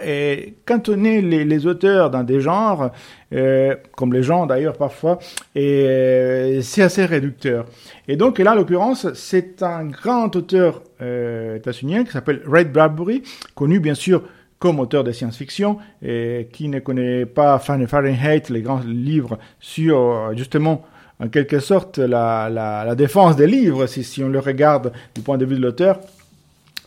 cantonner 0.65 1.21
les, 1.21 1.45
les, 1.45 1.67
auteurs 1.67 2.11
dans 2.11 2.23
des 2.23 2.41
genres, 2.41 2.91
euh, 3.33 3.75
comme 3.97 4.13
les 4.13 4.23
gens 4.23 4.47
d'ailleurs 4.47 4.77
parfois, 4.77 5.19
et 5.55 6.59
c'est 6.63 6.83
assez 6.83 7.05
réducteur. 7.05 7.67
Et 8.09 8.17
donc 8.17 8.39
là, 8.39 8.53
en 8.53 8.55
l'occurrence, 8.55 9.13
c'est 9.15 9.63
un 9.63 9.87
grand 9.87 10.35
auteur 10.37 10.83
euh, 11.01 11.57
états-unien 11.57 12.05
qui 12.05 12.13
s'appelle 12.13 12.43
Ray 12.47 12.65
Bradbury, 12.65 13.23
connu 13.55 13.81
bien 13.81 13.95
sûr 13.95 14.23
comme 14.59 14.79
auteur 14.79 15.03
de 15.03 15.11
science-fiction, 15.11 15.79
et 16.05 16.49
qui 16.53 16.69
ne 16.69 16.79
connaît 16.79 17.27
pas 17.27 17.59
Fahrenheit, 17.59 18.43
les 18.51 18.63
grands 18.63 18.83
livres 18.87 19.39
sur 19.59 20.33
justement 20.37 20.85
en 21.19 21.29
quelque 21.29 21.59
sorte 21.59 21.99
la, 21.99 22.95
défense 22.97 23.37
des 23.37 23.47
livres, 23.47 23.87
si 23.87 24.23
on 24.23 24.29
le 24.29 24.39
regarde 24.39 24.93
du 25.15 25.21
point 25.21 25.39
de 25.39 25.45
vue 25.45 25.57
de 25.57 25.63
l'auteur 25.63 26.01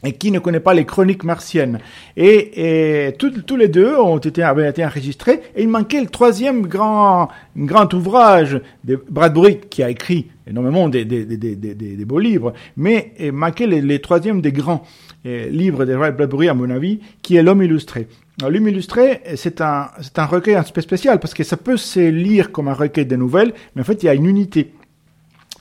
et 0.03 0.13
qui 0.13 0.31
ne 0.31 0.39
connaît 0.39 0.59
pas 0.59 0.73
les 0.73 0.85
chroniques 0.85 1.23
martiennes. 1.23 1.79
Et, 2.17 3.07
et 3.07 3.13
tous 3.13 3.55
les 3.55 3.67
deux 3.67 3.95
ont 3.95 4.17
été, 4.17 4.43
avaient 4.43 4.69
été 4.69 4.85
enregistrés, 4.85 5.41
et 5.55 5.63
il 5.63 5.69
manquait 5.69 6.01
le 6.01 6.07
troisième 6.07 6.67
grand, 6.67 7.29
grand 7.57 7.91
ouvrage 7.93 8.61
de 8.83 9.03
Bradbury, 9.09 9.59
qui 9.69 9.81
a 9.83 9.89
écrit 9.89 10.27
énormément 10.47 10.89
des, 10.89 11.05
des, 11.05 11.25
des, 11.25 11.55
des 11.55 12.05
beaux 12.05 12.19
livres, 12.19 12.53
mais 12.77 13.13
manquait 13.33 13.67
les, 13.67 13.81
les 13.81 13.99
troisièmes 13.99 14.41
des 14.41 14.51
grands 14.51 14.83
euh, 15.25 15.49
livres 15.49 15.85
de 15.85 15.95
Bradbury, 15.95 16.49
à 16.49 16.53
mon 16.53 16.69
avis, 16.69 16.99
qui 17.21 17.35
est 17.35 17.43
L'homme 17.43 17.63
illustré. 17.63 18.07
L'homme 18.41 18.67
illustré, 18.67 19.21
c'est 19.35 19.61
un, 19.61 19.87
un 20.17 20.25
recueil 20.25 20.55
un 20.55 20.63
peu 20.63 20.81
spécial, 20.81 21.19
parce 21.19 21.33
que 21.33 21.43
ça 21.43 21.57
peut 21.57 21.77
se 21.77 21.99
lire 22.09 22.51
comme 22.51 22.67
un 22.67 22.73
recueil 22.73 23.05
de 23.05 23.15
nouvelles, 23.15 23.53
mais 23.75 23.81
en 23.81 23.85
fait, 23.85 24.03
il 24.03 24.05
y 24.05 24.09
a 24.09 24.13
une 24.13 24.25
unité. 24.25 24.71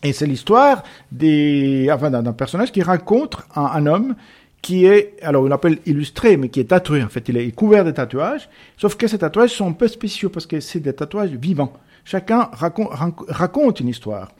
Et 0.05 0.13
c'est 0.13 0.27
l'histoire 0.27 0.85
des, 1.11 1.87
d'un 1.87 2.33
personnage 2.35 2.71
qui 2.71 2.83
rencontre 2.83 3.49
un, 3.57 3.87
homme 3.87 4.15
qui 4.61 4.85
est, 4.85 5.17
alors 5.23 5.45
on 5.45 5.49
l'appelle 5.49 5.79
illustré, 5.87 6.37
mais 6.37 6.51
qui 6.51 6.61
est 6.61 6.65
tatoué 6.65 7.03
en 7.03 7.09
fait. 7.09 7.27
Il 7.31 7.39
est 7.39 7.51
couvert 7.53 7.87
de 7.87 7.91
tatouages, 7.91 8.51
sauf 8.77 8.97
que 8.97 9.07
ces 9.09 9.19
tatouages 9.19 9.51
sont 9.51 9.67
un 9.67 9.73
peu 9.73 9.89
spéciaux 9.89 10.29
parce 10.29 10.47
que 10.47 10.61
c'est 10.61 10.81
des 10.81 10.93
tatouages 10.93 11.31
vivants. 11.31 11.73
Chacun 12.05 12.51
raconte, 12.53 12.91
raconte 13.29 13.81
une 13.81 13.89
histoire. 13.89 14.31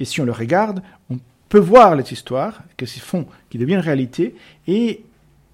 Et 0.00 0.04
si 0.04 0.20
on 0.20 0.24
le 0.24 0.32
regarde, 0.32 0.82
on 1.08 1.18
peut 1.48 1.60
voir 1.60 1.94
les 1.94 2.12
histoires 2.12 2.62
qui 2.76 2.88
se 2.88 2.98
font, 2.98 3.26
qui 3.48 3.58
deviennent 3.58 3.80
réalité. 3.80 4.34
Et 4.66 5.04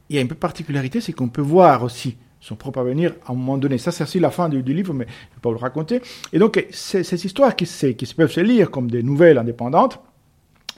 il 0.09 0.17
y 0.17 0.19
a 0.19 0.23
une 0.23 0.29
particularité, 0.29 1.03
c'est 1.03 1.13
qu'on 1.13 1.29
peut 1.29 1.43
voir 1.43 1.83
aussi 1.83 2.17
son 2.49 2.57
propre 2.57 2.81
avenir 2.81 3.13
à 3.27 3.33
un 3.33 3.35
moment 3.35 3.59
donné. 3.59 3.77
Ça, 3.79 3.93
c'est 3.93 4.05
aussi 4.05 4.19
la 4.19 4.31
fin 4.31 4.49
du, 4.49 4.63
livre, 4.63 4.95
mais 4.95 5.05
je 5.05 5.11
ne 5.11 5.35
vais 5.35 5.41
pas 5.43 5.51
vous 5.51 5.57
le 5.57 5.61
raconter. 5.61 6.01
Et 6.33 6.39
donc, 6.39 6.65
ces, 6.71 7.27
histoires 7.27 7.55
qui, 7.55 7.67
qui 7.67 8.15
peuvent 8.15 8.33
se 8.33 8.41
lire 8.41 8.71
comme 8.71 8.91
des 8.91 9.03
nouvelles 9.03 9.39
indépendantes, 9.39 10.01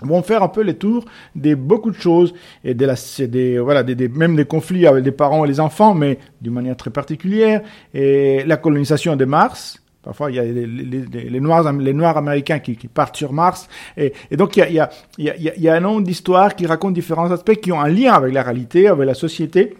vont 0.02 0.22
faire 0.22 0.42
un 0.42 0.48
peu 0.48 0.62
les 0.62 0.74
tours 0.74 1.04
de 1.36 1.54
beaucoup 1.54 1.90
de 1.90 1.96
choses 1.96 2.32
et 2.64 2.72
de 2.72 2.86
la, 2.86 2.94
des, 3.26 3.58
voilà, 3.58 3.82
des, 3.82 4.08
même 4.08 4.34
des 4.34 4.46
conflits 4.46 4.86
avec 4.86 5.04
les 5.04 5.12
parents 5.12 5.44
et 5.44 5.48
les 5.48 5.60
enfants, 5.60 5.94
mais 5.94 6.18
d'une 6.40 6.54
manière 6.54 6.76
très 6.76 6.90
particulière. 6.90 7.60
Et 7.94 8.42
la 8.44 8.56
colonisation 8.56 9.14
de 9.14 9.24
Mars. 9.24 9.76
Parfois, 10.02 10.30
il 10.30 10.36
y 10.36 10.38
a 10.38 10.44
les, 10.44 10.66
les, 10.66 11.28
les 11.28 11.40
Noirs, 11.40 11.70
les 11.74 11.92
Noirs 11.92 12.16
américains 12.16 12.58
qui, 12.58 12.74
qui 12.74 12.88
partent 12.88 13.16
sur 13.16 13.34
Mars. 13.34 13.68
Et, 13.98 14.14
et 14.30 14.36
donc, 14.38 14.56
il 14.56 14.60
y 14.60 14.80
a, 14.80 14.88
il 15.18 15.24
y 15.26 15.30
a, 15.30 15.36
il 15.36 15.62
y 15.62 15.68
a 15.68 15.74
un 15.74 15.80
nombre 15.80 16.00
d'histoires 16.00 16.56
qui 16.56 16.66
racontent 16.66 16.92
différents 16.92 17.30
aspects 17.30 17.56
qui 17.56 17.70
ont 17.70 17.80
un 17.80 17.88
lien 17.88 18.14
avec 18.14 18.32
la 18.32 18.42
réalité, 18.42 18.88
avec 18.88 19.06
la 19.06 19.14
société 19.14 19.76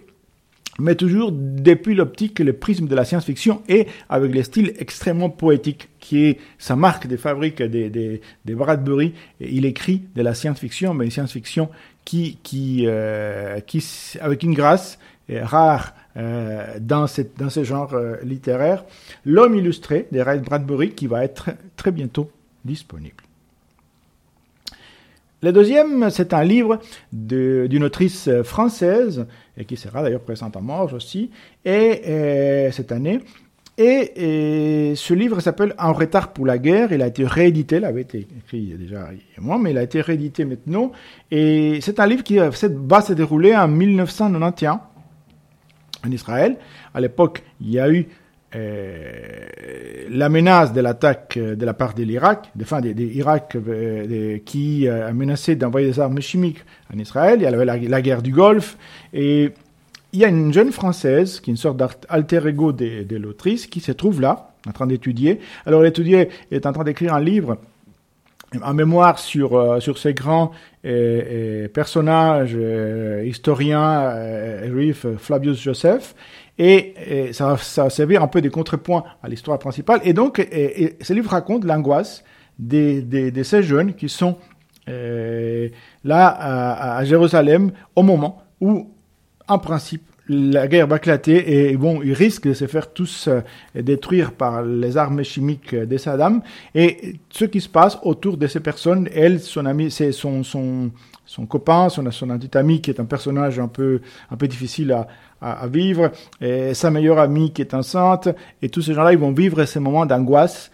mais 0.81 0.95
toujours 0.95 1.31
depuis 1.31 1.95
l'optique 1.95 2.39
le 2.39 2.53
prisme 2.53 2.87
de 2.87 2.95
la 2.95 3.05
science-fiction 3.05 3.61
et 3.69 3.87
avec 4.09 4.33
le 4.33 4.43
style 4.43 4.73
extrêmement 4.79 5.29
poétique 5.29 5.89
qui 5.99 6.25
est 6.25 6.39
sa 6.57 6.75
marque 6.75 7.07
de 7.07 7.17
fabrique 7.17 7.61
des, 7.61 7.89
des, 7.89 8.21
des 8.45 8.55
Bradbury. 8.55 9.13
Il 9.39 9.65
écrit 9.65 10.03
de 10.15 10.21
la 10.21 10.33
science-fiction, 10.33 10.93
mais 10.93 11.05
une 11.05 11.11
science-fiction 11.11 11.69
qui, 12.03 12.39
qui, 12.43 12.85
euh, 12.87 13.59
qui, 13.59 13.83
avec 14.19 14.43
une 14.43 14.53
grâce 14.53 14.97
rare 15.29 15.93
euh, 16.17 16.77
dans, 16.79 17.07
cette, 17.07 17.37
dans 17.37 17.49
ce 17.49 17.63
genre 17.63 17.93
euh, 17.93 18.15
littéraire. 18.23 18.83
L'homme 19.23 19.55
illustré 19.55 20.07
de 20.11 20.19
Ray 20.19 20.39
Bradbury 20.39 20.91
qui 20.91 21.07
va 21.07 21.23
être 21.23 21.51
très 21.77 21.91
bientôt 21.91 22.29
disponible. 22.65 23.23
Le 25.43 25.51
deuxième, 25.51 26.11
c'est 26.11 26.33
un 26.33 26.43
livre 26.43 26.79
d'une 27.11 27.83
autrice 27.83 28.29
française, 28.43 29.25
et 29.61 29.65
qui 29.65 29.77
sera 29.77 30.01
d'ailleurs 30.01 30.21
présente 30.21 30.57
à 30.57 30.59
Morges 30.59 30.93
aussi, 30.93 31.29
et, 31.63 32.69
cette 32.71 32.91
année. 32.91 33.19
Et, 33.77 34.93
ce 34.95 35.13
livre 35.13 35.39
s'appelle 35.39 35.73
En 35.79 35.93
retard 35.93 36.33
pour 36.33 36.45
la 36.45 36.57
guerre. 36.57 36.91
Il 36.91 37.01
a 37.01 37.07
été 37.07 37.25
réédité, 37.25 37.77
il 37.77 37.85
avait 37.85 38.01
été 38.01 38.27
écrit 38.37 38.73
déjà 38.77 39.09
il 39.11 39.17
y 39.17 39.39
a 39.39 39.41
moi, 39.41 39.57
mais 39.59 39.71
il 39.71 39.77
a 39.77 39.83
été 39.83 40.01
réédité 40.01 40.45
maintenant. 40.45 40.91
Et 41.29 41.79
c'est 41.81 41.99
un 41.99 42.07
livre 42.07 42.23
qui 42.23 42.37
va 42.37 42.51
se 42.51 43.13
dérouler 43.13 43.55
en 43.55 43.67
1991 43.67 44.79
en 46.05 46.11
Israël. 46.11 46.57
À 46.93 46.99
l'époque, 46.99 47.43
il 47.61 47.71
y 47.71 47.79
a 47.79 47.89
eu 47.89 47.99
euh, 47.99 48.20
la 48.53 50.29
menace 50.29 50.73
de 50.73 50.81
l'attaque 50.81 51.37
euh, 51.37 51.55
de 51.55 51.65
la 51.65 51.73
part 51.73 51.93
de 51.93 52.03
l'Irak, 52.03 52.51
enfin, 52.61 52.81
de, 52.81 52.89
l'Irak 52.89 53.55
euh, 53.55 54.37
qui 54.45 54.87
a 54.87 55.11
menacé 55.13 55.55
d'envoyer 55.55 55.87
des 55.87 55.99
armes 55.99 56.21
chimiques 56.21 56.63
en 56.93 56.99
Israël. 56.99 57.39
Il 57.39 57.43
y 57.43 57.45
avait 57.45 57.65
la, 57.65 58.01
guerre 58.01 58.21
du 58.21 58.31
Golfe. 58.31 58.77
Et 59.13 59.51
il 60.13 60.19
y 60.19 60.25
a 60.25 60.27
une 60.27 60.53
jeune 60.53 60.71
Française, 60.71 61.39
qui 61.39 61.49
est 61.49 61.53
une 61.53 61.57
sorte 61.57 61.77
d'alter 61.77 62.45
ego 62.47 62.73
de, 62.73 63.15
l'autrice, 63.15 63.67
qui 63.67 63.79
se 63.79 63.91
trouve 63.91 64.19
là, 64.19 64.51
en 64.67 64.71
train 64.71 64.87
d'étudier. 64.87 65.39
Alors 65.65 65.81
l'étudier 65.81 66.29
est 66.51 66.65
en 66.65 66.73
train 66.73 66.83
d'écrire 66.83 67.13
un 67.13 67.21
livre 67.21 67.57
en 68.61 68.73
mémoire 68.73 69.17
sur, 69.17 69.81
sur 69.81 69.97
ces 69.97 70.13
grands 70.13 70.51
personnages 70.83 72.57
historiens 73.23 74.13
Flavius 75.17 75.61
Joseph. 75.61 76.13
Et, 76.63 77.33
ça, 77.33 77.55
va 77.55 77.89
servir 77.89 78.21
un 78.21 78.27
peu 78.27 78.39
de 78.39 78.49
contrepoint 78.49 79.03
à 79.23 79.29
l'histoire 79.29 79.57
principale. 79.57 79.99
Et 80.03 80.13
donc, 80.13 80.37
ce 80.37 81.13
livre 81.13 81.31
raconte 81.31 81.65
l'angoisse 81.65 82.23
de, 82.59 83.41
ces 83.43 83.63
jeunes 83.63 83.95
qui 83.95 84.09
sont 84.09 84.37
euh, 84.89 85.69
là 86.03 86.27
à, 86.97 87.03
Jérusalem 87.03 87.71
au 87.95 88.03
moment 88.03 88.43
où, 88.59 88.91
en 89.47 89.57
principe, 89.57 90.03
la 90.29 90.67
guerre 90.67 90.85
va 90.85 90.97
éclater 90.97 91.71
et 91.71 91.77
bon, 91.77 92.01
ils 92.03 92.13
risquent 92.13 92.47
de 92.47 92.53
se 92.53 92.67
faire 92.67 92.93
tous 92.93 93.27
euh, 93.27 93.41
détruire 93.73 94.31
par 94.31 94.61
les 94.61 94.95
armes 94.97 95.23
chimiques 95.23 95.73
de 95.73 95.97
Saddam. 95.97 96.43
Et 96.75 97.15
ce 97.31 97.45
qui 97.45 97.59
se 97.59 97.67
passe 97.67 97.97
autour 98.03 98.37
de 98.37 98.45
ces 98.45 98.59
personnes, 98.59 99.09
elle, 99.15 99.39
son 99.39 99.65
ami, 99.65 99.89
c'est 99.89 100.11
son, 100.11 100.91
son 101.31 101.45
copain, 101.45 101.87
son, 101.87 102.11
son 102.11 102.29
ami 102.29 102.81
qui 102.81 102.89
est 102.89 102.99
un 102.99 103.05
personnage 103.05 103.57
un 103.57 103.69
peu, 103.69 104.01
un 104.29 104.35
peu 104.35 104.49
difficile 104.49 104.91
à, 104.91 105.07
à, 105.39 105.65
vivre, 105.67 106.11
et 106.41 106.73
sa 106.73 106.91
meilleure 106.91 107.19
amie 107.19 107.53
qui 107.53 107.61
est 107.61 107.73
enceinte, 107.73 108.27
et 108.61 108.67
tous 108.67 108.81
ces 108.81 108.93
gens-là, 108.93 109.13
ils 109.13 109.17
vont 109.17 109.31
vivre 109.31 109.63
ces 109.63 109.79
moments 109.79 110.05
d'angoisse 110.05 110.71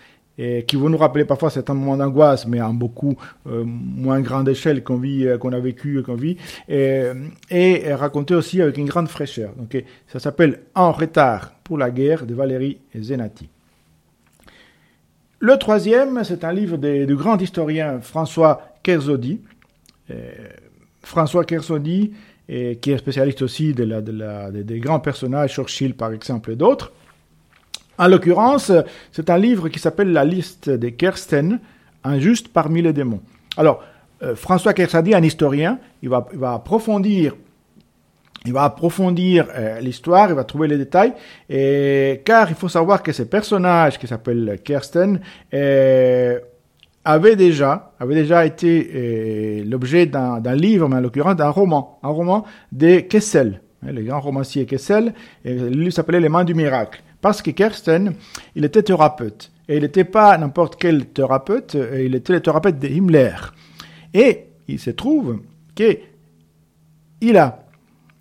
qui 0.68 0.76
vont 0.76 0.90
nous 0.90 0.98
rappeler 0.98 1.26
parfois 1.26 1.50
certains 1.50 1.74
moments 1.74 1.98
d'angoisse, 1.98 2.46
mais 2.48 2.62
en 2.62 2.74
beaucoup 2.74 3.16
euh, 3.48 3.64
moins 3.66 4.22
grande 4.22 4.48
échelle 4.48 4.84
qu'on 4.84 4.98
vit, 4.98 5.26
euh, 5.26 5.40
qu'on 5.40 5.52
a 5.52 5.60
vécu, 5.60 6.04
qu'on 6.04 6.14
vit, 6.14 6.38
et, 6.70 7.06
et 7.50 7.94
raconter 7.96 8.36
aussi 8.36 8.62
avec 8.62 8.78
une 8.78 8.86
grande 8.86 9.08
fraîcheur. 9.08 9.54
Donc, 9.58 9.84
ça 10.08 10.20
s'appelle 10.20 10.62
En 10.76 10.92
retard 10.92 11.54
pour 11.64 11.80
la 11.80 11.90
guerre 11.90 12.28
de 12.28 12.36
Valérie 12.36 12.78
Zenati. 12.96 13.50
Le 15.40 15.58
troisième, 15.58 16.24
c'est 16.24 16.44
un 16.44 16.54
livre 16.54 16.78
du 16.78 17.16
grand 17.16 17.42
historien 17.42 18.00
François 18.00 18.74
Kersaudy. 18.84 19.42
Euh, 20.12 20.32
François 21.04 21.46
Kersaudy 21.46 22.14
et 22.50 22.78
qui 22.78 22.92
est 22.92 22.98
spécialiste 22.98 23.42
aussi 23.42 23.74
de 23.74 24.62
des 24.62 24.80
grands 24.80 25.00
personnages, 25.00 25.54
Churchill 25.54 25.96
par 25.96 26.12
exemple 26.12 26.52
et 26.52 26.56
d'autres. 26.56 26.92
En 27.98 28.08
l'occurrence, 28.08 28.72
c'est 29.12 29.30
un 29.30 29.38
livre 29.38 29.70
qui 29.70 29.80
s'appelle 29.80 30.12
La 30.12 30.24
liste 30.24 30.70
des 30.70 30.94
Kersten, 30.94 31.60
Injuste 32.04 32.50
parmi 32.50 32.82
les 32.82 32.94
démons. 32.94 33.22
Alors, 33.58 33.84
euh, 34.24 34.36
François 34.36 34.74
Kersadi, 34.74 35.14
un 35.14 35.24
historien, 35.24 35.80
il 36.02 36.10
va, 36.10 36.26
approfondir 36.54 37.36
il 38.46 38.54
va 38.54 38.64
approfondir 38.64 39.48
euh, 39.56 39.80
l'histoire, 39.82 40.30
il 40.30 40.36
va 40.36 40.46
trouver 40.46 40.70
les 40.70 40.78
détails, 40.78 41.12
et, 41.50 42.22
car 42.24 42.50
il 42.50 42.56
faut 42.56 42.70
savoir 42.70 43.04
que 43.04 43.12
ces 43.12 43.26
personnages 43.26 44.00
qui 44.00 44.08
s'appellent 44.08 44.60
Kersten 44.64 45.20
euh, 45.54 46.40
avait 47.08 47.38
déjà, 47.38 47.94
avait 48.02 48.16
déjà 48.16 48.46
été 48.46 48.92
euh, 48.94 49.64
l'objet 49.66 50.08
d'un 50.08 50.56
livre, 50.56 50.90
mais 50.90 50.98
en 50.98 51.00
l'occurrence 51.00 51.38
d'un 51.38 51.50
roman, 51.50 52.00
un 52.04 52.10
roman 52.10 52.44
de 52.74 53.00
Kessel, 53.00 53.62
hein, 53.82 53.94
le 53.94 54.04
grand 54.04 54.20
romancier 54.20 54.66
Kessel, 54.66 55.14
et 55.46 55.54
lui 55.54 55.90
s'appelait 55.94 56.20
Les 56.20 56.28
Mains 56.28 56.44
du 56.44 56.54
Miracle. 56.54 57.02
Parce 57.22 57.42
que 57.42 57.52
Kersten, 57.52 58.14
il 58.56 58.66
était 58.66 58.84
thérapeute. 58.84 59.52
Et 59.70 59.78
il 59.78 59.84
n'était 59.84 60.04
pas 60.04 60.38
n'importe 60.38 60.76
quel 60.78 61.06
thérapeute, 61.06 61.76
euh, 61.76 62.04
il 62.04 62.14
était 62.14 62.34
le 62.34 62.42
thérapeute 62.42 62.78
de 62.78 62.90
Himmler. 62.90 63.36
Et 64.14 64.48
il 64.68 64.80
se 64.80 64.90
trouve 64.90 65.40
qu'il 65.76 67.38
a 67.38 67.60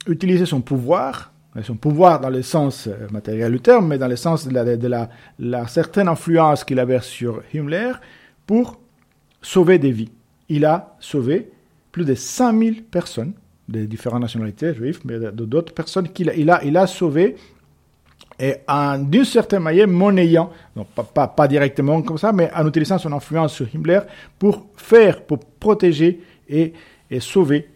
utilisé 0.06 0.46
son 0.46 0.60
pouvoir, 0.60 1.32
son 1.64 1.74
pouvoir 1.74 2.20
dans 2.20 2.30
le 2.30 2.42
sens 2.42 2.86
euh, 2.86 3.08
matériel 3.10 3.50
du 3.50 3.60
terme, 3.60 3.88
mais 3.88 3.98
dans 3.98 4.06
le 4.06 4.16
sens 4.16 4.46
de 4.46 4.88
la, 5.40 5.66
certaine 5.66 6.06
influence 6.06 6.62
qu'il 6.62 6.78
avait 6.78 7.00
sur 7.00 7.42
Himmler, 7.52 7.92
pour 8.46 8.78
sauver 9.42 9.78
des 9.78 9.92
vies. 9.92 10.10
Il 10.48 10.64
a 10.64 10.96
sauvé 11.00 11.50
plus 11.92 12.04
de 12.04 12.14
5000 12.14 12.84
personnes 12.84 13.32
de 13.68 13.84
différentes 13.84 14.20
nationalités 14.20 14.74
juives, 14.74 15.00
mais 15.04 15.18
d'autres 15.32 15.74
personnes 15.74 16.08
qu'il 16.08 16.30
a, 16.30 16.34
il 16.34 16.50
a, 16.50 16.62
il 16.64 16.76
a 16.76 16.86
sauvé 16.86 17.36
et 18.38 18.56
d'une 19.00 19.24
certaine 19.24 19.62
manière 19.62 19.88
monnayant, 19.88 20.50
non, 20.74 20.84
pas, 20.84 21.26
pas, 21.26 21.48
directement 21.48 22.02
comme 22.02 22.18
ça, 22.18 22.32
mais 22.32 22.50
en 22.54 22.68
utilisant 22.68 22.98
son 22.98 23.12
influence 23.12 23.54
sur 23.54 23.66
Himmler 23.74 24.00
pour 24.38 24.66
faire, 24.76 25.22
pour 25.22 25.38
protéger 25.38 26.20
et, 26.48 26.74
et 27.10 27.20
sauver 27.20 27.66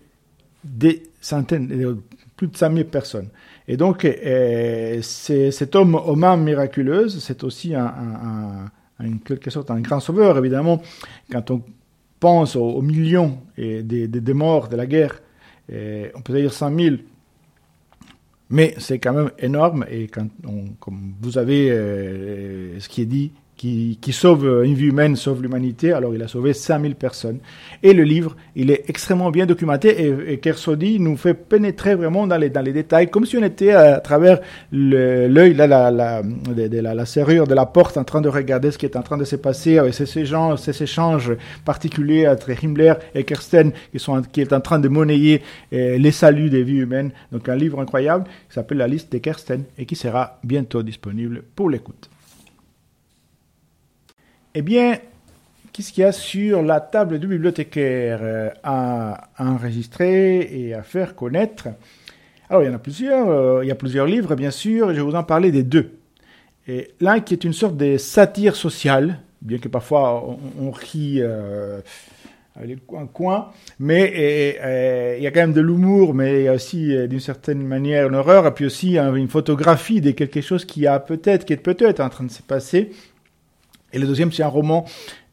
des 0.62 1.02
centaines, 1.18 1.96
plus 2.36 2.48
de 2.48 2.56
5000 2.56 2.84
personnes. 2.86 3.28
Et 3.66 3.78
donc, 3.78 4.04
euh, 4.04 5.00
cet 5.00 5.74
homme 5.76 5.94
aux 5.94 6.16
mains 6.16 6.36
miraculeuses, 6.36 7.22
c'est 7.22 7.42
aussi 7.42 7.74
un 7.74 8.70
en 9.00 9.18
quelque 9.24 9.50
sorte 9.50 9.70
un 9.70 9.80
grand 9.80 10.00
sauveur, 10.00 10.38
évidemment, 10.38 10.82
quand 11.30 11.50
on 11.50 11.62
pense 12.18 12.56
aux, 12.56 12.82
millions 12.82 13.38
et 13.56 13.82
des, 13.82 14.34
morts 14.34 14.68
de 14.68 14.76
la 14.76 14.86
guerre, 14.86 15.20
on 15.70 16.20
peut 16.22 16.34
dire 16.34 16.52
100 16.52 16.78
000, 16.78 16.96
mais 18.50 18.74
c'est 18.78 18.98
quand 18.98 19.12
même 19.12 19.30
énorme, 19.38 19.86
et 19.88 20.08
quand 20.08 20.26
comme 20.80 21.14
vous 21.20 21.38
avez 21.38 21.70
euh, 21.70 22.78
ce 22.80 22.88
qui 22.88 23.02
est 23.02 23.06
dit, 23.06 23.32
qui, 23.60 24.12
sauve 24.12 24.62
une 24.64 24.72
vie 24.72 24.86
humaine, 24.86 25.16
sauve 25.16 25.42
l'humanité. 25.42 25.92
Alors 25.92 26.14
il 26.14 26.22
a 26.22 26.28
sauvé 26.28 26.54
5000 26.54 26.94
personnes. 26.94 27.40
Et 27.82 27.92
le 27.92 28.04
livre, 28.04 28.34
il 28.56 28.70
est 28.70 28.88
extrêmement 28.88 29.30
bien 29.30 29.44
documenté 29.44 30.02
et, 30.02 30.32
et 30.32 30.38
Kersodi 30.38 30.98
nous 30.98 31.16
fait 31.18 31.34
pénétrer 31.34 31.94
vraiment 31.94 32.26
dans 32.26 32.38
les, 32.38 32.48
dans 32.48 32.62
les 32.62 32.72
détails, 32.72 33.10
comme 33.10 33.26
si 33.26 33.36
on 33.36 33.42
était 33.42 33.72
à, 33.72 34.00
travers 34.00 34.40
l'œil, 34.72 35.52
la, 35.52 35.66
la, 35.66 35.90
la, 35.90 36.22
de, 36.22 36.80
la, 36.80 36.94
la, 36.94 37.04
serrure 37.04 37.46
de 37.46 37.54
la 37.54 37.66
porte 37.66 37.98
en 37.98 38.04
train 38.04 38.22
de 38.22 38.30
regarder 38.30 38.70
ce 38.70 38.78
qui 38.78 38.86
est 38.86 38.96
en 38.96 39.02
train 39.02 39.18
de 39.18 39.24
se 39.24 39.36
passer 39.36 39.76
avec 39.76 39.92
ces, 39.92 40.06
ces, 40.06 40.24
gens, 40.24 40.56
ces 40.56 40.82
échanges 40.82 41.32
particuliers 41.66 42.26
entre 42.28 42.50
Himmler 42.50 42.94
et 43.14 43.24
Kersten 43.24 43.72
qui, 43.92 43.98
sont, 43.98 44.22
qui 44.22 44.40
est 44.40 44.54
en 44.54 44.60
train 44.60 44.78
de 44.78 44.88
monnayer 44.88 45.42
euh, 45.74 45.98
les 45.98 46.12
saluts 46.12 46.48
des 46.48 46.62
vies 46.62 46.78
humaines. 46.78 47.10
Donc 47.30 47.46
un 47.50 47.56
livre 47.56 47.78
incroyable 47.78 48.24
qui 48.48 48.54
s'appelle 48.54 48.78
La 48.78 48.88
liste 48.88 49.12
des 49.12 49.20
Kersten 49.20 49.64
et 49.76 49.84
qui 49.84 49.96
sera 49.96 50.38
bientôt 50.44 50.82
disponible 50.82 51.42
pour 51.54 51.68
l'écoute. 51.68 52.08
Eh 54.52 54.62
bien, 54.62 54.98
qu'est-ce 55.72 55.92
qu'il 55.92 56.02
y 56.02 56.04
a 56.04 56.10
sur 56.10 56.60
la 56.62 56.80
table 56.80 57.20
du 57.20 57.28
bibliothécaire 57.28 58.18
euh, 58.20 58.50
à 58.64 59.28
enregistrer 59.38 60.40
et 60.40 60.74
à 60.74 60.82
faire 60.82 61.14
connaître? 61.14 61.68
Alors, 62.48 62.64
il 62.64 62.66
y 62.66 62.68
en 62.68 62.74
a 62.74 62.80
plusieurs. 62.80 63.28
Euh, 63.28 63.64
il 63.64 63.68
y 63.68 63.70
a 63.70 63.76
plusieurs 63.76 64.06
livres, 64.06 64.34
bien 64.34 64.50
sûr, 64.50 64.90
et 64.90 64.94
je 64.94 65.00
vais 65.00 65.06
vous 65.06 65.14
en 65.14 65.22
parler 65.22 65.52
des 65.52 65.62
deux. 65.62 65.92
L'un 67.00 67.18
qui 67.20 67.34
est 67.34 67.42
une 67.42 67.52
sorte 67.52 67.76
de 67.76 67.96
satire 67.96 68.54
sociale, 68.54 69.18
bien 69.42 69.58
que 69.58 69.66
parfois 69.66 70.24
on, 70.60 70.70
rit 70.70 71.16
euh, 71.18 71.80
un 72.56 73.06
coin, 73.06 73.50
mais 73.80 74.56
il 75.18 75.22
y 75.22 75.26
a 75.26 75.32
quand 75.32 75.40
même 75.40 75.52
de 75.52 75.60
l'humour, 75.60 76.14
mais 76.14 76.42
il 76.42 76.44
y 76.44 76.48
a 76.48 76.52
aussi 76.52 77.08
d'une 77.08 77.18
certaine 77.18 77.66
manière 77.66 78.06
une 78.06 78.14
horreur, 78.14 78.46
et 78.46 78.54
puis 78.54 78.66
aussi 78.66 78.98
une 78.98 79.26
photographie 79.26 80.00
de 80.00 80.12
quelque 80.12 80.40
chose 80.40 80.64
qui 80.64 80.86
a 80.86 81.00
peut-être, 81.00 81.44
qui 81.44 81.54
est 81.54 81.56
peut-être 81.56 81.98
en 81.98 82.08
train 82.08 82.22
de 82.22 82.30
se 82.30 82.42
passer. 82.42 82.92
Et 83.92 83.98
le 83.98 84.06
deuxième, 84.06 84.32
c'est 84.32 84.42
un 84.42 84.48
roman 84.48 84.84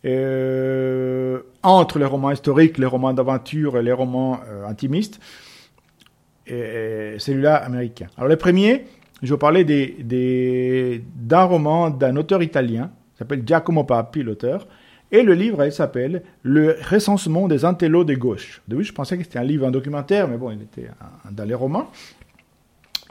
euh, 0.06 1.40
entre 1.64 2.00
les 2.00 2.06
romans 2.06 2.32
historiques, 2.32 2.78
les 2.78 2.86
romans 2.86 3.14
d'aventure 3.14 3.78
et 3.78 3.84
les 3.84 3.92
romans 3.92 4.40
euh, 4.48 4.66
intimistes. 4.66 5.20
Celui-là 6.48 7.56
américain. 7.56 8.08
Alors 8.16 8.30
le 8.30 8.38
premier, 8.38 8.86
je 9.22 9.36
parler 9.36 9.66
des, 9.66 9.98
des, 10.00 11.04
d'un 11.16 11.44
roman 11.44 11.90
d'un 11.90 12.16
auteur 12.16 12.42
italien, 12.42 12.90
s'appelle 13.18 13.44
Giacomo 13.46 13.84
Papi, 13.84 14.24
l'auteur. 14.24 14.66
Et 15.12 15.24
le 15.24 15.34
livre, 15.34 15.70
s'appelle 15.70 16.24
Le 16.44 16.78
recensement 16.90 17.48
des 17.48 17.64
intellos 17.64 18.04
de 18.04 18.14
gauche. 18.14 18.62
De 18.68 18.76
oui, 18.76 18.84
je 18.84 18.92
pensais 18.92 19.18
que 19.18 19.24
c'était 19.24 19.40
un 19.40 19.44
livre, 19.44 19.66
un 19.66 19.72
documentaire, 19.72 20.28
mais 20.28 20.38
bon, 20.38 20.52
il 20.52 20.62
était 20.62 20.90
dans 21.32 21.46
les 21.46 21.54
romans. 21.54 21.90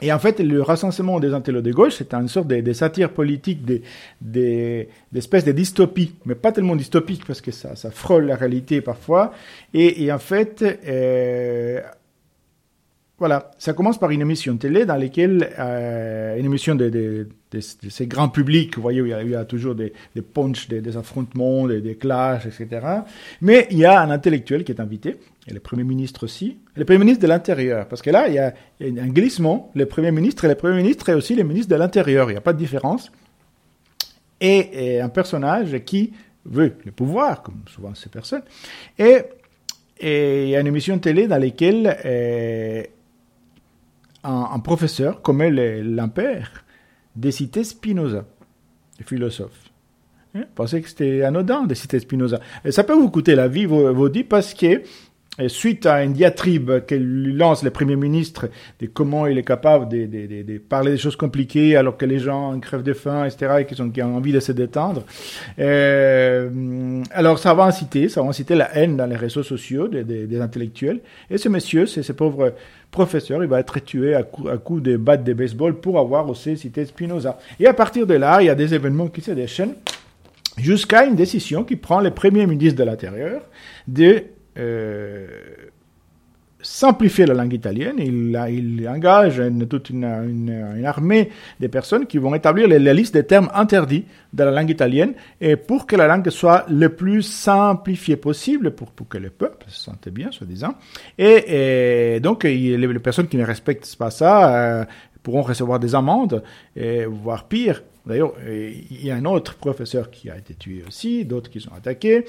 Et 0.01 0.13
en 0.13 0.19
fait, 0.19 0.39
le 0.39 0.61
recensement 0.61 1.19
des 1.19 1.33
intellos 1.33 1.61
de 1.61 1.71
gauche, 1.71 1.95
c'est 1.97 2.13
une 2.13 2.27
sorte 2.27 2.47
de, 2.47 2.61
de 2.61 2.73
satire 2.73 3.11
politique, 3.11 3.65
des 3.65 3.81
des 4.21 4.89
d'espèces 5.11 5.45
de 5.45 5.51
dystopie, 5.51 6.13
mais 6.25 6.35
pas 6.35 6.51
tellement 6.51 6.75
dystopique 6.75 7.25
parce 7.25 7.41
que 7.41 7.51
ça, 7.51 7.75
ça 7.75 7.91
frôle 7.91 8.25
la 8.25 8.35
réalité 8.35 8.81
parfois. 8.81 9.33
Et, 9.73 10.03
et 10.03 10.11
en 10.11 10.19
fait, 10.19 10.63
euh, 10.87 11.81
voilà, 13.19 13.49
ça 13.57 13.73
commence 13.73 13.97
par 13.97 14.11
une 14.11 14.21
émission 14.21 14.55
télé 14.57 14.85
dans 14.85 14.95
laquelle, 14.95 15.49
euh, 15.57 16.37
une 16.37 16.45
émission 16.45 16.75
de, 16.75 17.27
ces 17.89 18.05
grands 18.05 18.29
publics, 18.29 18.75
vous 18.75 18.81
voyez, 18.83 19.01
où 19.01 19.07
il 19.07 19.29
y 19.29 19.35
a, 19.35 19.45
toujours 19.45 19.73
des, 19.73 19.91
des 20.15 20.21
punchs, 20.21 20.67
des, 20.67 20.97
affrontements, 20.97 21.65
des, 21.65 21.81
des 21.81 21.95
clashs, 21.95 22.45
etc. 22.45 22.85
Mais 23.41 23.67
il 23.71 23.79
y 23.79 23.85
a 23.85 24.01
un 24.01 24.11
intellectuel 24.11 24.63
qui 24.63 24.71
est 24.71 24.79
invité, 24.79 25.15
et 25.47 25.53
le 25.53 25.59
Premier 25.59 25.83
ministre 25.83 26.25
aussi, 26.25 26.57
et 26.75 26.79
le 26.79 26.85
Premier 26.85 26.99
ministre 26.99 27.23
de 27.23 27.27
l'Intérieur, 27.27 27.87
parce 27.87 28.03
que 28.03 28.11
là, 28.11 28.27
il 28.27 28.35
y, 28.35 28.39
a, 28.39 28.53
un 28.81 29.07
glissement, 29.07 29.71
le 29.73 29.87
Premier 29.87 30.11
ministre 30.11 30.45
et 30.45 30.49
le 30.49 30.55
Premier 30.55 30.77
ministre 30.77 31.09
et 31.09 31.15
aussi 31.15 31.33
le 31.33 31.43
ministre 31.43 31.71
de 31.71 31.75
l'Intérieur, 31.75 32.29
il 32.29 32.33
n'y 32.33 32.37
a 32.37 32.41
pas 32.41 32.53
de 32.53 32.59
différence. 32.59 33.11
Et, 34.39 35.01
un 35.01 35.09
personnage 35.09 35.75
qui 35.85 36.13
veut 36.45 36.75
le 36.85 36.91
pouvoir, 36.91 37.41
comme 37.41 37.63
souvent 37.65 37.95
ces 37.95 38.09
personnes, 38.09 38.43
et, 38.99 39.21
et 39.99 40.43
il 40.43 40.49
y 40.49 40.55
a 40.55 40.59
une 40.59 40.67
émission 40.67 40.99
télé 40.99 41.25
dans 41.25 41.41
laquelle... 41.41 41.97
Euh, 42.05 42.83
un, 44.23 44.49
un 44.53 44.59
professeur 44.59 45.21
commet 45.21 45.51
l'impère 45.81 46.63
de 47.15 47.31
citer 47.31 47.63
Spinoza, 47.63 48.25
le 48.99 49.05
philosophe. 49.05 49.71
Hein? 50.35 50.45
Pensez 50.55 50.81
que 50.81 50.89
c'était 50.89 51.23
anodin 51.23 51.63
de 51.63 51.73
citer 51.73 51.99
Spinoza. 51.99 52.39
Et 52.63 52.71
ça 52.71 52.83
peut 52.83 52.93
vous 52.93 53.09
coûter 53.09 53.35
la 53.35 53.47
vie, 53.47 53.65
vous, 53.65 53.93
vous 53.93 54.09
dites, 54.09 54.29
parce 54.29 54.53
que 54.53 54.81
suite 55.47 55.85
à 55.85 56.03
une 56.03 56.13
diatribe 56.13 56.85
qu'elle 56.85 57.35
lance 57.35 57.63
le 57.63 57.69
Premier 57.69 57.95
ministre 57.95 58.49
de 58.79 58.87
comment 58.87 59.27
il 59.27 59.37
est 59.37 59.43
capable 59.43 59.87
de, 59.87 60.05
de, 60.05 60.25
de, 60.25 60.41
de, 60.41 60.57
parler 60.57 60.91
des 60.91 60.97
choses 60.97 61.15
compliquées 61.15 61.75
alors 61.75 61.97
que 61.97 62.05
les 62.05 62.19
gens 62.19 62.59
crèvent 62.59 62.83
de 62.83 62.93
faim, 62.93 63.25
etc., 63.25 63.57
et 63.59 63.65
qu'ils 63.65 63.81
ont, 63.81 63.91
ont, 63.95 64.15
envie 64.15 64.31
de 64.31 64.39
se 64.39 64.51
détendre. 64.51 65.03
Euh, 65.59 67.03
alors 67.11 67.39
ça 67.39 67.53
va 67.53 67.63
inciter, 67.63 68.09
ça 68.09 68.21
va 68.21 68.29
inciter 68.29 68.55
la 68.55 68.75
haine 68.75 68.97
dans 68.97 69.05
les 69.05 69.15
réseaux 69.15 69.43
sociaux 69.43 69.87
des, 69.87 70.03
des 70.03 70.41
intellectuels. 70.41 70.99
Et 71.29 71.37
ce 71.37 71.49
monsieur, 71.49 71.85
c'est 71.85 72.03
ce 72.03 72.13
pauvre 72.13 72.53
professeur, 72.89 73.43
il 73.43 73.49
va 73.49 73.59
être 73.59 73.79
tué 73.79 74.15
à 74.15 74.23
coups 74.23 74.49
à 74.49 74.57
coup 74.57 74.79
de 74.79 74.97
batte 74.97 75.23
de 75.23 75.33
baseball 75.33 75.75
pour 75.75 75.99
avoir 75.99 76.29
aussi 76.29 76.57
cité 76.57 76.85
Spinoza. 76.85 77.37
Et 77.59 77.67
à 77.67 77.73
partir 77.73 78.07
de 78.07 78.13
là, 78.15 78.41
il 78.41 78.45
y 78.45 78.49
a 78.49 78.55
des 78.55 78.73
événements 78.73 79.07
qui 79.07 79.21
se 79.21 79.31
déchaînent 79.31 79.75
jusqu'à 80.57 81.05
une 81.05 81.15
décision 81.15 81.63
qui 81.63 81.75
prend 81.75 81.99
le 81.99 82.11
Premier 82.11 82.47
ministre 82.47 82.79
de 82.79 82.83
l'Intérieur 82.83 83.41
de 83.87 84.23
simplifier 86.61 87.25
la 87.25 87.33
langue 87.33 87.53
italienne. 87.53 87.95
Il, 87.99 88.87
engage 88.87 89.39
une, 89.39 89.67
toute 89.67 89.89
une, 89.89 90.83
armée 90.85 91.29
de 91.59 91.67
personnes 91.67 92.05
qui 92.05 92.17
vont 92.17 92.33
établir 92.35 92.67
la 92.67 92.93
liste 92.93 93.13
des 93.13 93.23
termes 93.23 93.49
interdits 93.53 94.05
de 94.33 94.43
la 94.43 94.51
langue 94.51 94.69
italienne 94.69 95.13
et 95.39 95.55
pour 95.55 95.85
que 95.85 95.95
la 95.95 96.07
langue 96.07 96.29
soit 96.29 96.65
le 96.69 96.89
plus 96.89 97.21
simplifiée 97.21 98.17
possible 98.17 98.71
pour, 98.71 98.91
que 99.07 99.17
le 99.17 99.29
peuple 99.29 99.65
se 99.69 99.81
sente 99.81 100.09
bien, 100.09 100.31
soi-disant. 100.31 100.75
Et, 101.17 102.19
donc, 102.21 102.43
les, 102.43 102.99
personnes 102.99 103.27
qui 103.27 103.37
ne 103.37 103.45
respectent 103.45 103.95
pas 103.97 104.11
ça 104.11 104.55
euh, 104.55 104.85
pourront 105.23 105.43
recevoir 105.43 105.79
des 105.79 105.95
amendes, 105.95 106.43
voire 107.07 107.47
pire. 107.47 107.83
D'ailleurs, 108.05 108.33
il 108.47 109.05
y 109.05 109.11
a 109.11 109.15
un 109.15 109.25
autre 109.25 109.55
professeur 109.55 110.09
qui 110.09 110.29
a 110.29 110.37
été 110.37 110.53
tué 110.53 110.83
aussi, 110.87 111.25
d'autres 111.25 111.49
qui 111.49 111.59
sont 111.59 111.73
attaqués. 111.73 112.23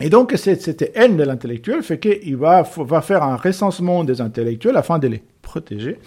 Et 0.00 0.10
donc, 0.10 0.32
cette 0.36 0.90
haine 0.94 1.16
de 1.16 1.24
l'intellectuel 1.24 1.82
fait 1.82 1.98
qu'il 1.98 2.36
va, 2.36 2.62
va 2.62 3.00
faire 3.00 3.22
un 3.22 3.36
recensement 3.36 4.04
des 4.04 4.20
intellectuels 4.20 4.76
afin 4.76 4.98
de 4.98 5.08
les 5.08 5.22
protéger. 5.42 5.98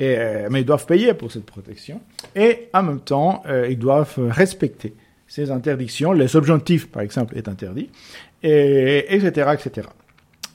Euh, 0.00 0.48
mais 0.50 0.62
ils 0.62 0.66
doivent 0.66 0.86
payer 0.86 1.14
pour 1.14 1.30
cette 1.30 1.46
protection. 1.46 2.00
Et 2.34 2.68
en 2.72 2.82
même 2.82 3.00
temps, 3.00 3.42
euh, 3.46 3.68
ils 3.70 3.78
doivent 3.78 4.18
respecter 4.18 4.94
ces 5.26 5.50
interdictions. 5.50 6.12
Les 6.12 6.28
subjonctifs, 6.28 6.88
par 6.88 7.02
exemple, 7.02 7.36
est 7.36 7.48
interdit, 7.48 7.90
et, 8.42 9.14
etc., 9.14 9.52
etc. 9.54 9.88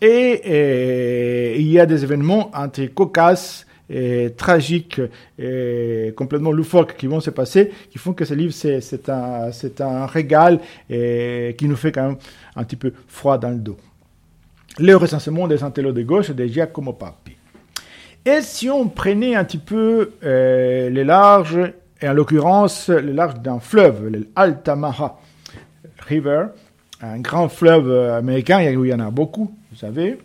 Et, 0.02 0.08
et, 0.08 1.60
il 1.60 1.68
y 1.68 1.80
a 1.80 1.86
des 1.86 2.04
événements 2.04 2.52
entre 2.54 2.86
cocasses 2.88 3.66
et 3.90 4.34
tragiques 4.38 5.02
et 5.38 6.14
complètement 6.16 6.52
loufoques 6.52 6.96
qui 6.96 7.08
vont 7.08 7.20
se 7.20 7.32
passer, 7.32 7.72
qui 7.90 7.98
font 7.98 8.14
que 8.14 8.26
ce 8.26 8.34
livre, 8.34 8.54
c'est 8.54 9.10
un, 9.10 10.06
régal 10.06 10.60
et 10.90 11.56
qui 11.58 11.68
nous 11.68 11.76
fait 11.76 11.92
quand 11.92 12.08
même 12.08 12.18
un 12.56 12.64
petit 12.64 12.76
peu 12.76 12.94
froid 13.08 13.38
dans 13.38 13.50
le 13.50 13.58
dos. 13.58 13.78
Le 14.78 14.96
recensement 14.96 15.48
des 15.48 15.64
intellos 15.64 15.92
de 15.92 16.04
gauche 16.04 16.30
de 16.32 16.46
Giacomo 16.46 16.94
Papi. 16.94 17.36
Et 18.26 18.42
si 18.42 18.70
on 18.70 18.88
prenait 18.88 19.36
un 19.36 19.44
petit 19.44 19.58
peu 19.58 20.12
euh, 20.24 20.90
les 20.90 21.04
larges, 21.04 21.60
et 22.02 22.08
en 22.08 22.14
l'occurrence 22.14 22.90
le 22.90 23.12
large 23.12 23.40
d'un 23.40 23.60
fleuve, 23.60 24.12
l'Altamara 24.36 25.20
River, 26.08 26.48
un 27.02 27.20
grand 27.20 27.50
fleuve 27.50 27.92
américain, 28.14 28.62
il 28.62 28.88
y 28.88 28.94
en 28.94 29.00
a 29.00 29.10
beaucoup, 29.10 29.56
vous 29.72 29.78
savez, 29.78 30.18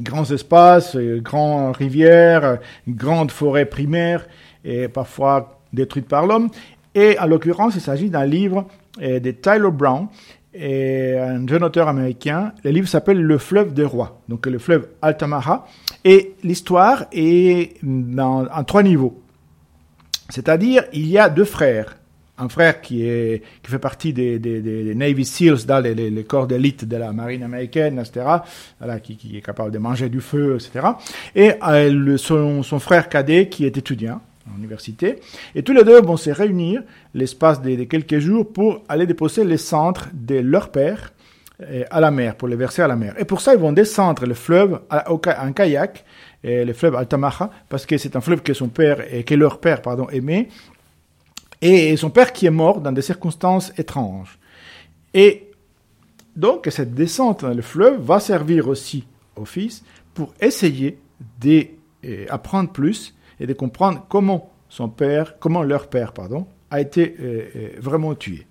grands 0.00 0.30
espaces, 0.30 0.96
grandes 0.96 1.76
rivières, 1.76 2.58
grandes 2.88 3.30
forêts 3.30 3.66
primaires, 3.66 4.26
et 4.64 4.88
parfois 4.88 5.60
détruites 5.72 6.08
par 6.08 6.26
l'homme. 6.26 6.48
Et 6.94 7.18
en 7.18 7.26
l'occurrence, 7.26 7.74
il 7.74 7.80
s'agit 7.80 8.10
d'un 8.10 8.24
livre 8.24 8.66
euh, 9.00 9.20
de 9.20 9.30
Tyler 9.30 9.70
Brown, 9.70 10.08
un 10.54 11.46
jeune 11.46 11.62
auteur 11.62 11.86
américain. 11.88 12.52
Le 12.64 12.70
livre 12.70 12.88
s'appelle 12.88 13.22
Le 13.22 13.38
fleuve 13.38 13.74
des 13.74 13.84
rois, 13.84 14.20
donc 14.28 14.46
le 14.46 14.58
fleuve 14.58 14.88
Altamara. 15.02 15.66
Et 16.04 16.34
l'histoire 16.42 17.04
est 17.12 17.76
dans, 17.82 18.46
en 18.46 18.64
trois 18.64 18.82
niveaux. 18.82 19.20
C'est-à-dire, 20.28 20.84
il 20.92 21.06
y 21.06 21.18
a 21.18 21.28
deux 21.28 21.44
frères. 21.44 21.97
Un 22.38 22.48
frère 22.48 22.80
qui, 22.80 23.04
est, 23.04 23.42
qui 23.62 23.70
fait 23.70 23.78
partie 23.78 24.12
des, 24.12 24.94
Navy 24.94 25.24
SEALs, 25.24 25.66
dans 25.66 25.82
les, 25.82 26.24
corps 26.24 26.46
d'élite 26.46 26.84
de 26.84 26.96
la 26.96 27.12
marine 27.12 27.42
américaine, 27.42 27.98
etc., 27.98 28.26
voilà, 28.78 29.00
qui, 29.00 29.16
qui, 29.16 29.36
est 29.36 29.40
capable 29.40 29.70
de 29.70 29.78
manger 29.78 30.08
du 30.08 30.20
feu, 30.20 30.56
etc. 30.56 30.86
Et 31.34 31.52
euh, 31.66 32.16
son, 32.16 32.62
frère 32.78 33.08
cadet 33.08 33.48
qui 33.48 33.64
est 33.64 33.76
étudiant 33.76 34.20
université. 34.56 35.16
Et 35.54 35.62
tous 35.62 35.72
les 35.72 35.84
deux 35.84 36.00
vont 36.00 36.16
se 36.16 36.30
réunir 36.30 36.82
l'espace 37.14 37.60
de, 37.60 37.84
quelques 37.84 38.18
jours 38.18 38.50
pour 38.50 38.82
aller 38.88 39.06
déposer 39.06 39.44
les 39.44 39.58
centres 39.58 40.08
de 40.12 40.36
leur 40.36 40.70
père 40.70 41.12
euh, 41.60 41.84
à 41.90 42.00
la 42.00 42.10
mer, 42.10 42.34
pour 42.36 42.48
les 42.48 42.56
verser 42.56 42.82
à 42.82 42.88
la 42.88 42.96
mer. 42.96 43.14
Et 43.18 43.24
pour 43.24 43.40
ça, 43.40 43.54
ils 43.54 43.60
vont 43.60 43.72
descendre 43.72 44.26
le 44.26 44.34
fleuve 44.34 44.80
en 44.90 45.52
kayak, 45.52 46.04
le 46.44 46.72
fleuve 46.72 46.94
Altamaha, 46.94 47.50
parce 47.68 47.84
que 47.84 47.98
c'est 47.98 48.16
un 48.16 48.20
fleuve 48.20 48.42
que 48.42 48.54
son 48.54 48.68
père, 48.68 49.02
et 49.12 49.24
que 49.24 49.34
leur 49.34 49.60
père, 49.60 49.82
pardon, 49.82 50.08
aimait, 50.08 50.48
et 51.60 51.96
son 51.96 52.10
père 52.10 52.32
qui 52.32 52.46
est 52.46 52.50
mort 52.50 52.80
dans 52.80 52.92
des 52.92 53.02
circonstances 53.02 53.72
étranges. 53.78 54.38
Et 55.14 55.50
donc, 56.36 56.68
cette 56.70 56.94
descente 56.94 57.42
dans 57.42 57.54
le 57.54 57.62
fleuve 57.62 58.00
va 58.00 58.20
servir 58.20 58.68
aussi 58.68 59.04
au 59.36 59.44
fils 59.44 59.82
pour 60.14 60.32
essayer 60.40 60.98
d'apprendre 61.40 62.70
plus 62.70 63.14
et 63.40 63.46
de 63.46 63.52
comprendre 63.52 64.06
comment 64.08 64.52
son 64.68 64.88
père, 64.88 65.38
comment 65.38 65.62
leur 65.62 65.88
père, 65.88 66.12
pardon, 66.12 66.46
a 66.70 66.80
été 66.80 67.16
euh, 67.20 67.48
euh, 67.56 67.68
vraiment 67.78 68.14
tué. 68.14 68.46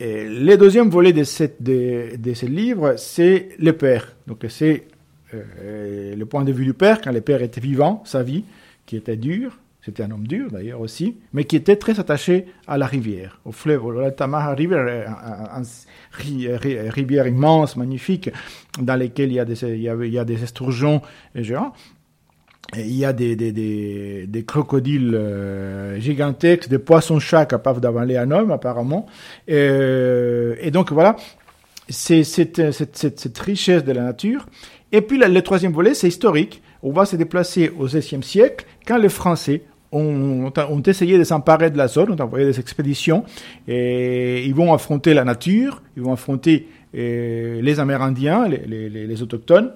Et 0.00 0.28
le 0.28 0.56
deuxième 0.56 0.90
volet 0.90 1.12
de, 1.12 1.24
ce 1.24 2.46
livre, 2.46 2.94
c'est 2.96 3.48
le 3.58 3.72
père. 3.72 4.14
Donc 4.28 4.44
c'est 4.48 4.86
euh, 5.34 6.14
le 6.14 6.26
point 6.26 6.44
de 6.44 6.52
vue 6.52 6.64
du 6.64 6.74
père 6.74 7.00
quand 7.00 7.10
le 7.10 7.20
père 7.20 7.42
était 7.42 7.60
vivant, 7.60 8.02
sa 8.06 8.22
vie, 8.22 8.44
qui 8.86 8.96
était 8.96 9.16
dure. 9.16 9.58
C'était 9.88 10.02
un 10.02 10.10
homme 10.10 10.26
dur 10.26 10.50
d'ailleurs 10.50 10.82
aussi, 10.82 11.16
mais 11.32 11.44
qui 11.44 11.56
était 11.56 11.76
très 11.76 11.98
attaché 11.98 12.44
à 12.66 12.76
la 12.76 12.84
rivière, 12.84 13.40
au 13.46 13.52
fleuve, 13.52 13.90
la 13.98 14.10
Tamaha 14.10 14.52
River, 14.52 15.06
une 16.26 16.58
rivière 16.90 17.26
immense, 17.26 17.74
magnifique, 17.74 18.28
dans 18.78 18.96
laquelle 18.96 19.30
il 19.30 19.36
y 19.36 19.40
a 19.40 19.46
des, 19.46 19.64
il 19.64 19.80
y 19.80 20.18
a, 20.18 20.24
des 20.26 20.42
esturgeons 20.42 21.00
géants 21.34 21.72
il 22.76 22.96
y 22.96 23.06
a 23.06 23.14
des, 23.14 24.44
crocodiles 24.46 25.18
gigantesques, 25.98 26.68
des 26.68 26.78
poissons-chats 26.78 27.46
capables 27.46 27.80
d'avaler 27.80 28.18
un 28.18 28.30
homme, 28.30 28.50
apparemment. 28.50 29.06
Et, 29.46 29.54
euh, 29.56 30.70
donc, 30.70 30.92
voilà, 30.92 31.16
c'est 31.88 32.24
cette, 32.24 32.58
richesse 33.38 33.84
de 33.84 33.92
la 33.92 34.02
nature. 34.02 34.44
Et 34.92 35.00
puis, 35.00 35.16
le, 35.16 35.28
le 35.28 35.40
troisième 35.40 35.72
volet, 35.72 35.94
c'est 35.94 36.08
historique. 36.08 36.60
On 36.82 36.92
va 36.92 37.06
se 37.06 37.16
déplacer 37.16 37.72
au 37.78 37.86
XVIe 37.86 38.22
siècle, 38.22 38.66
quand 38.86 38.98
les 38.98 39.08
Français 39.08 39.62
ont, 39.92 40.50
essayé 40.86 41.18
de 41.18 41.24
s'emparer 41.24 41.70
de 41.70 41.78
la 41.78 41.88
zone, 41.88 42.12
ont 42.12 42.22
envoyé 42.22 42.44
des 42.44 42.60
expéditions, 42.60 43.24
et 43.66 44.44
ils 44.44 44.54
vont 44.54 44.72
affronter 44.72 45.14
la 45.14 45.24
nature, 45.24 45.82
ils 45.96 46.02
vont 46.02 46.12
affronter 46.12 46.68
euh, 46.94 47.60
les 47.62 47.80
Amérindiens, 47.80 48.48
les, 48.48 49.22
autochtones, 49.22 49.72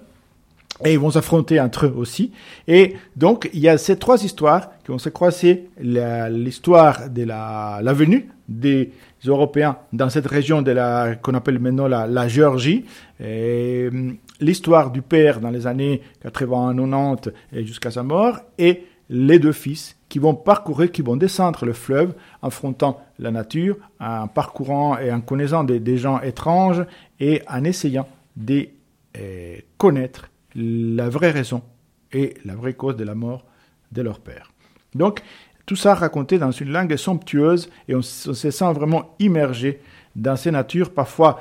et 0.84 0.92
ils 0.92 0.98
vont 0.98 1.10
s'affronter 1.10 1.60
entre 1.60 1.86
eux 1.86 1.94
aussi. 1.96 2.32
Et 2.66 2.94
donc, 3.16 3.48
il 3.52 3.60
y 3.60 3.68
a 3.68 3.78
ces 3.78 3.96
trois 3.96 4.24
histoires 4.24 4.70
qui 4.84 4.90
vont 4.90 4.98
se 4.98 5.10
croiser. 5.10 5.68
L'histoire 5.80 7.08
de 7.10 7.24
la, 7.24 7.80
venue 7.92 8.28
des 8.48 8.90
Européens 9.24 9.76
dans 9.92 10.10
cette 10.10 10.26
région 10.26 10.64
qu'on 11.22 11.34
appelle 11.34 11.58
maintenant 11.58 11.86
la, 11.86 12.06
la 12.06 12.26
Géorgie. 12.26 12.84
Et 13.22 13.88
l'histoire 14.42 14.90
du 14.90 15.02
père 15.02 15.40
dans 15.40 15.50
les 15.50 15.66
années 15.66 16.02
80-90 16.24 17.32
et 17.52 17.64
jusqu'à 17.64 17.90
sa 17.90 18.02
mort, 18.02 18.40
et 18.58 18.84
les 19.12 19.38
deux 19.38 19.52
fils 19.52 19.96
qui 20.08 20.18
vont 20.18 20.34
parcourir, 20.34 20.90
qui 20.90 21.02
vont 21.02 21.16
descendre 21.16 21.66
le 21.66 21.74
fleuve, 21.74 22.14
affrontant 22.42 23.00
la 23.18 23.30
nature, 23.30 23.76
en 24.00 24.26
parcourant 24.26 24.98
et 24.98 25.12
en 25.12 25.20
connaissant 25.20 25.64
des, 25.64 25.96
gens 25.98 26.20
étranges 26.20 26.84
et 27.20 27.42
en 27.46 27.62
essayant 27.64 28.08
de 28.36 28.68
euh, 29.18 29.56
connaître 29.76 30.30
la 30.54 31.10
vraie 31.10 31.30
raison 31.30 31.62
et 32.12 32.34
la 32.46 32.54
vraie 32.54 32.72
cause 32.72 32.96
de 32.96 33.04
la 33.04 33.14
mort 33.14 33.44
de 33.92 34.00
leur 34.00 34.18
père. 34.20 34.50
Donc, 34.94 35.22
tout 35.66 35.76
ça 35.76 35.94
raconté 35.94 36.38
dans 36.38 36.50
une 36.50 36.70
langue 36.70 36.96
somptueuse 36.96 37.68
et 37.88 37.94
on, 37.94 38.02
se 38.02 38.32
sent 38.32 38.72
vraiment 38.72 39.14
immergé 39.18 39.80
dans 40.16 40.36
ces 40.36 40.50
natures, 40.50 40.90
parfois 40.90 41.38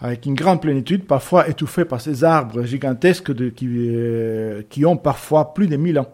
avec 0.00 0.24
une 0.24 0.34
grande 0.34 0.62
plénitude, 0.62 1.04
parfois 1.04 1.48
étouffées 1.48 1.84
par 1.84 2.00
ces 2.00 2.24
arbres 2.24 2.62
gigantesques 2.64 3.34
qui, 3.54 3.68
euh, 3.68 4.62
qui 4.70 4.86
ont 4.86 4.96
parfois 4.96 5.52
plus 5.52 5.68
de 5.68 5.76
mille 5.76 5.98
ans 5.98 6.10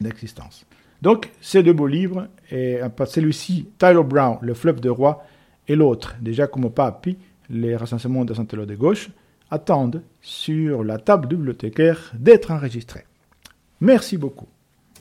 d'existence. 0.00 0.66
Donc, 1.02 1.30
ces 1.40 1.62
deux 1.62 1.72
beaux 1.72 1.86
livres, 1.86 2.28
et 2.50 2.80
celui-ci, 3.06 3.68
Tyler 3.78 4.02
Brown, 4.04 4.38
Le 4.40 4.54
fleuve 4.54 4.80
de 4.80 4.90
roi, 4.90 5.24
et 5.68 5.76
l'autre, 5.76 6.16
déjà 6.20 6.46
comme 6.46 6.70
Papi, 6.70 7.16
Les 7.50 7.76
recensements 7.76 8.24
de 8.24 8.34
Santello 8.34 8.66
de 8.66 8.74
gauche, 8.74 9.10
attendent 9.50 10.02
sur 10.20 10.84
la 10.84 10.98
table 10.98 11.28
bibliothécaire 11.28 12.12
d'être 12.14 12.50
enregistrés. 12.50 13.04
Merci 13.80 14.16
beaucoup. 14.16 14.48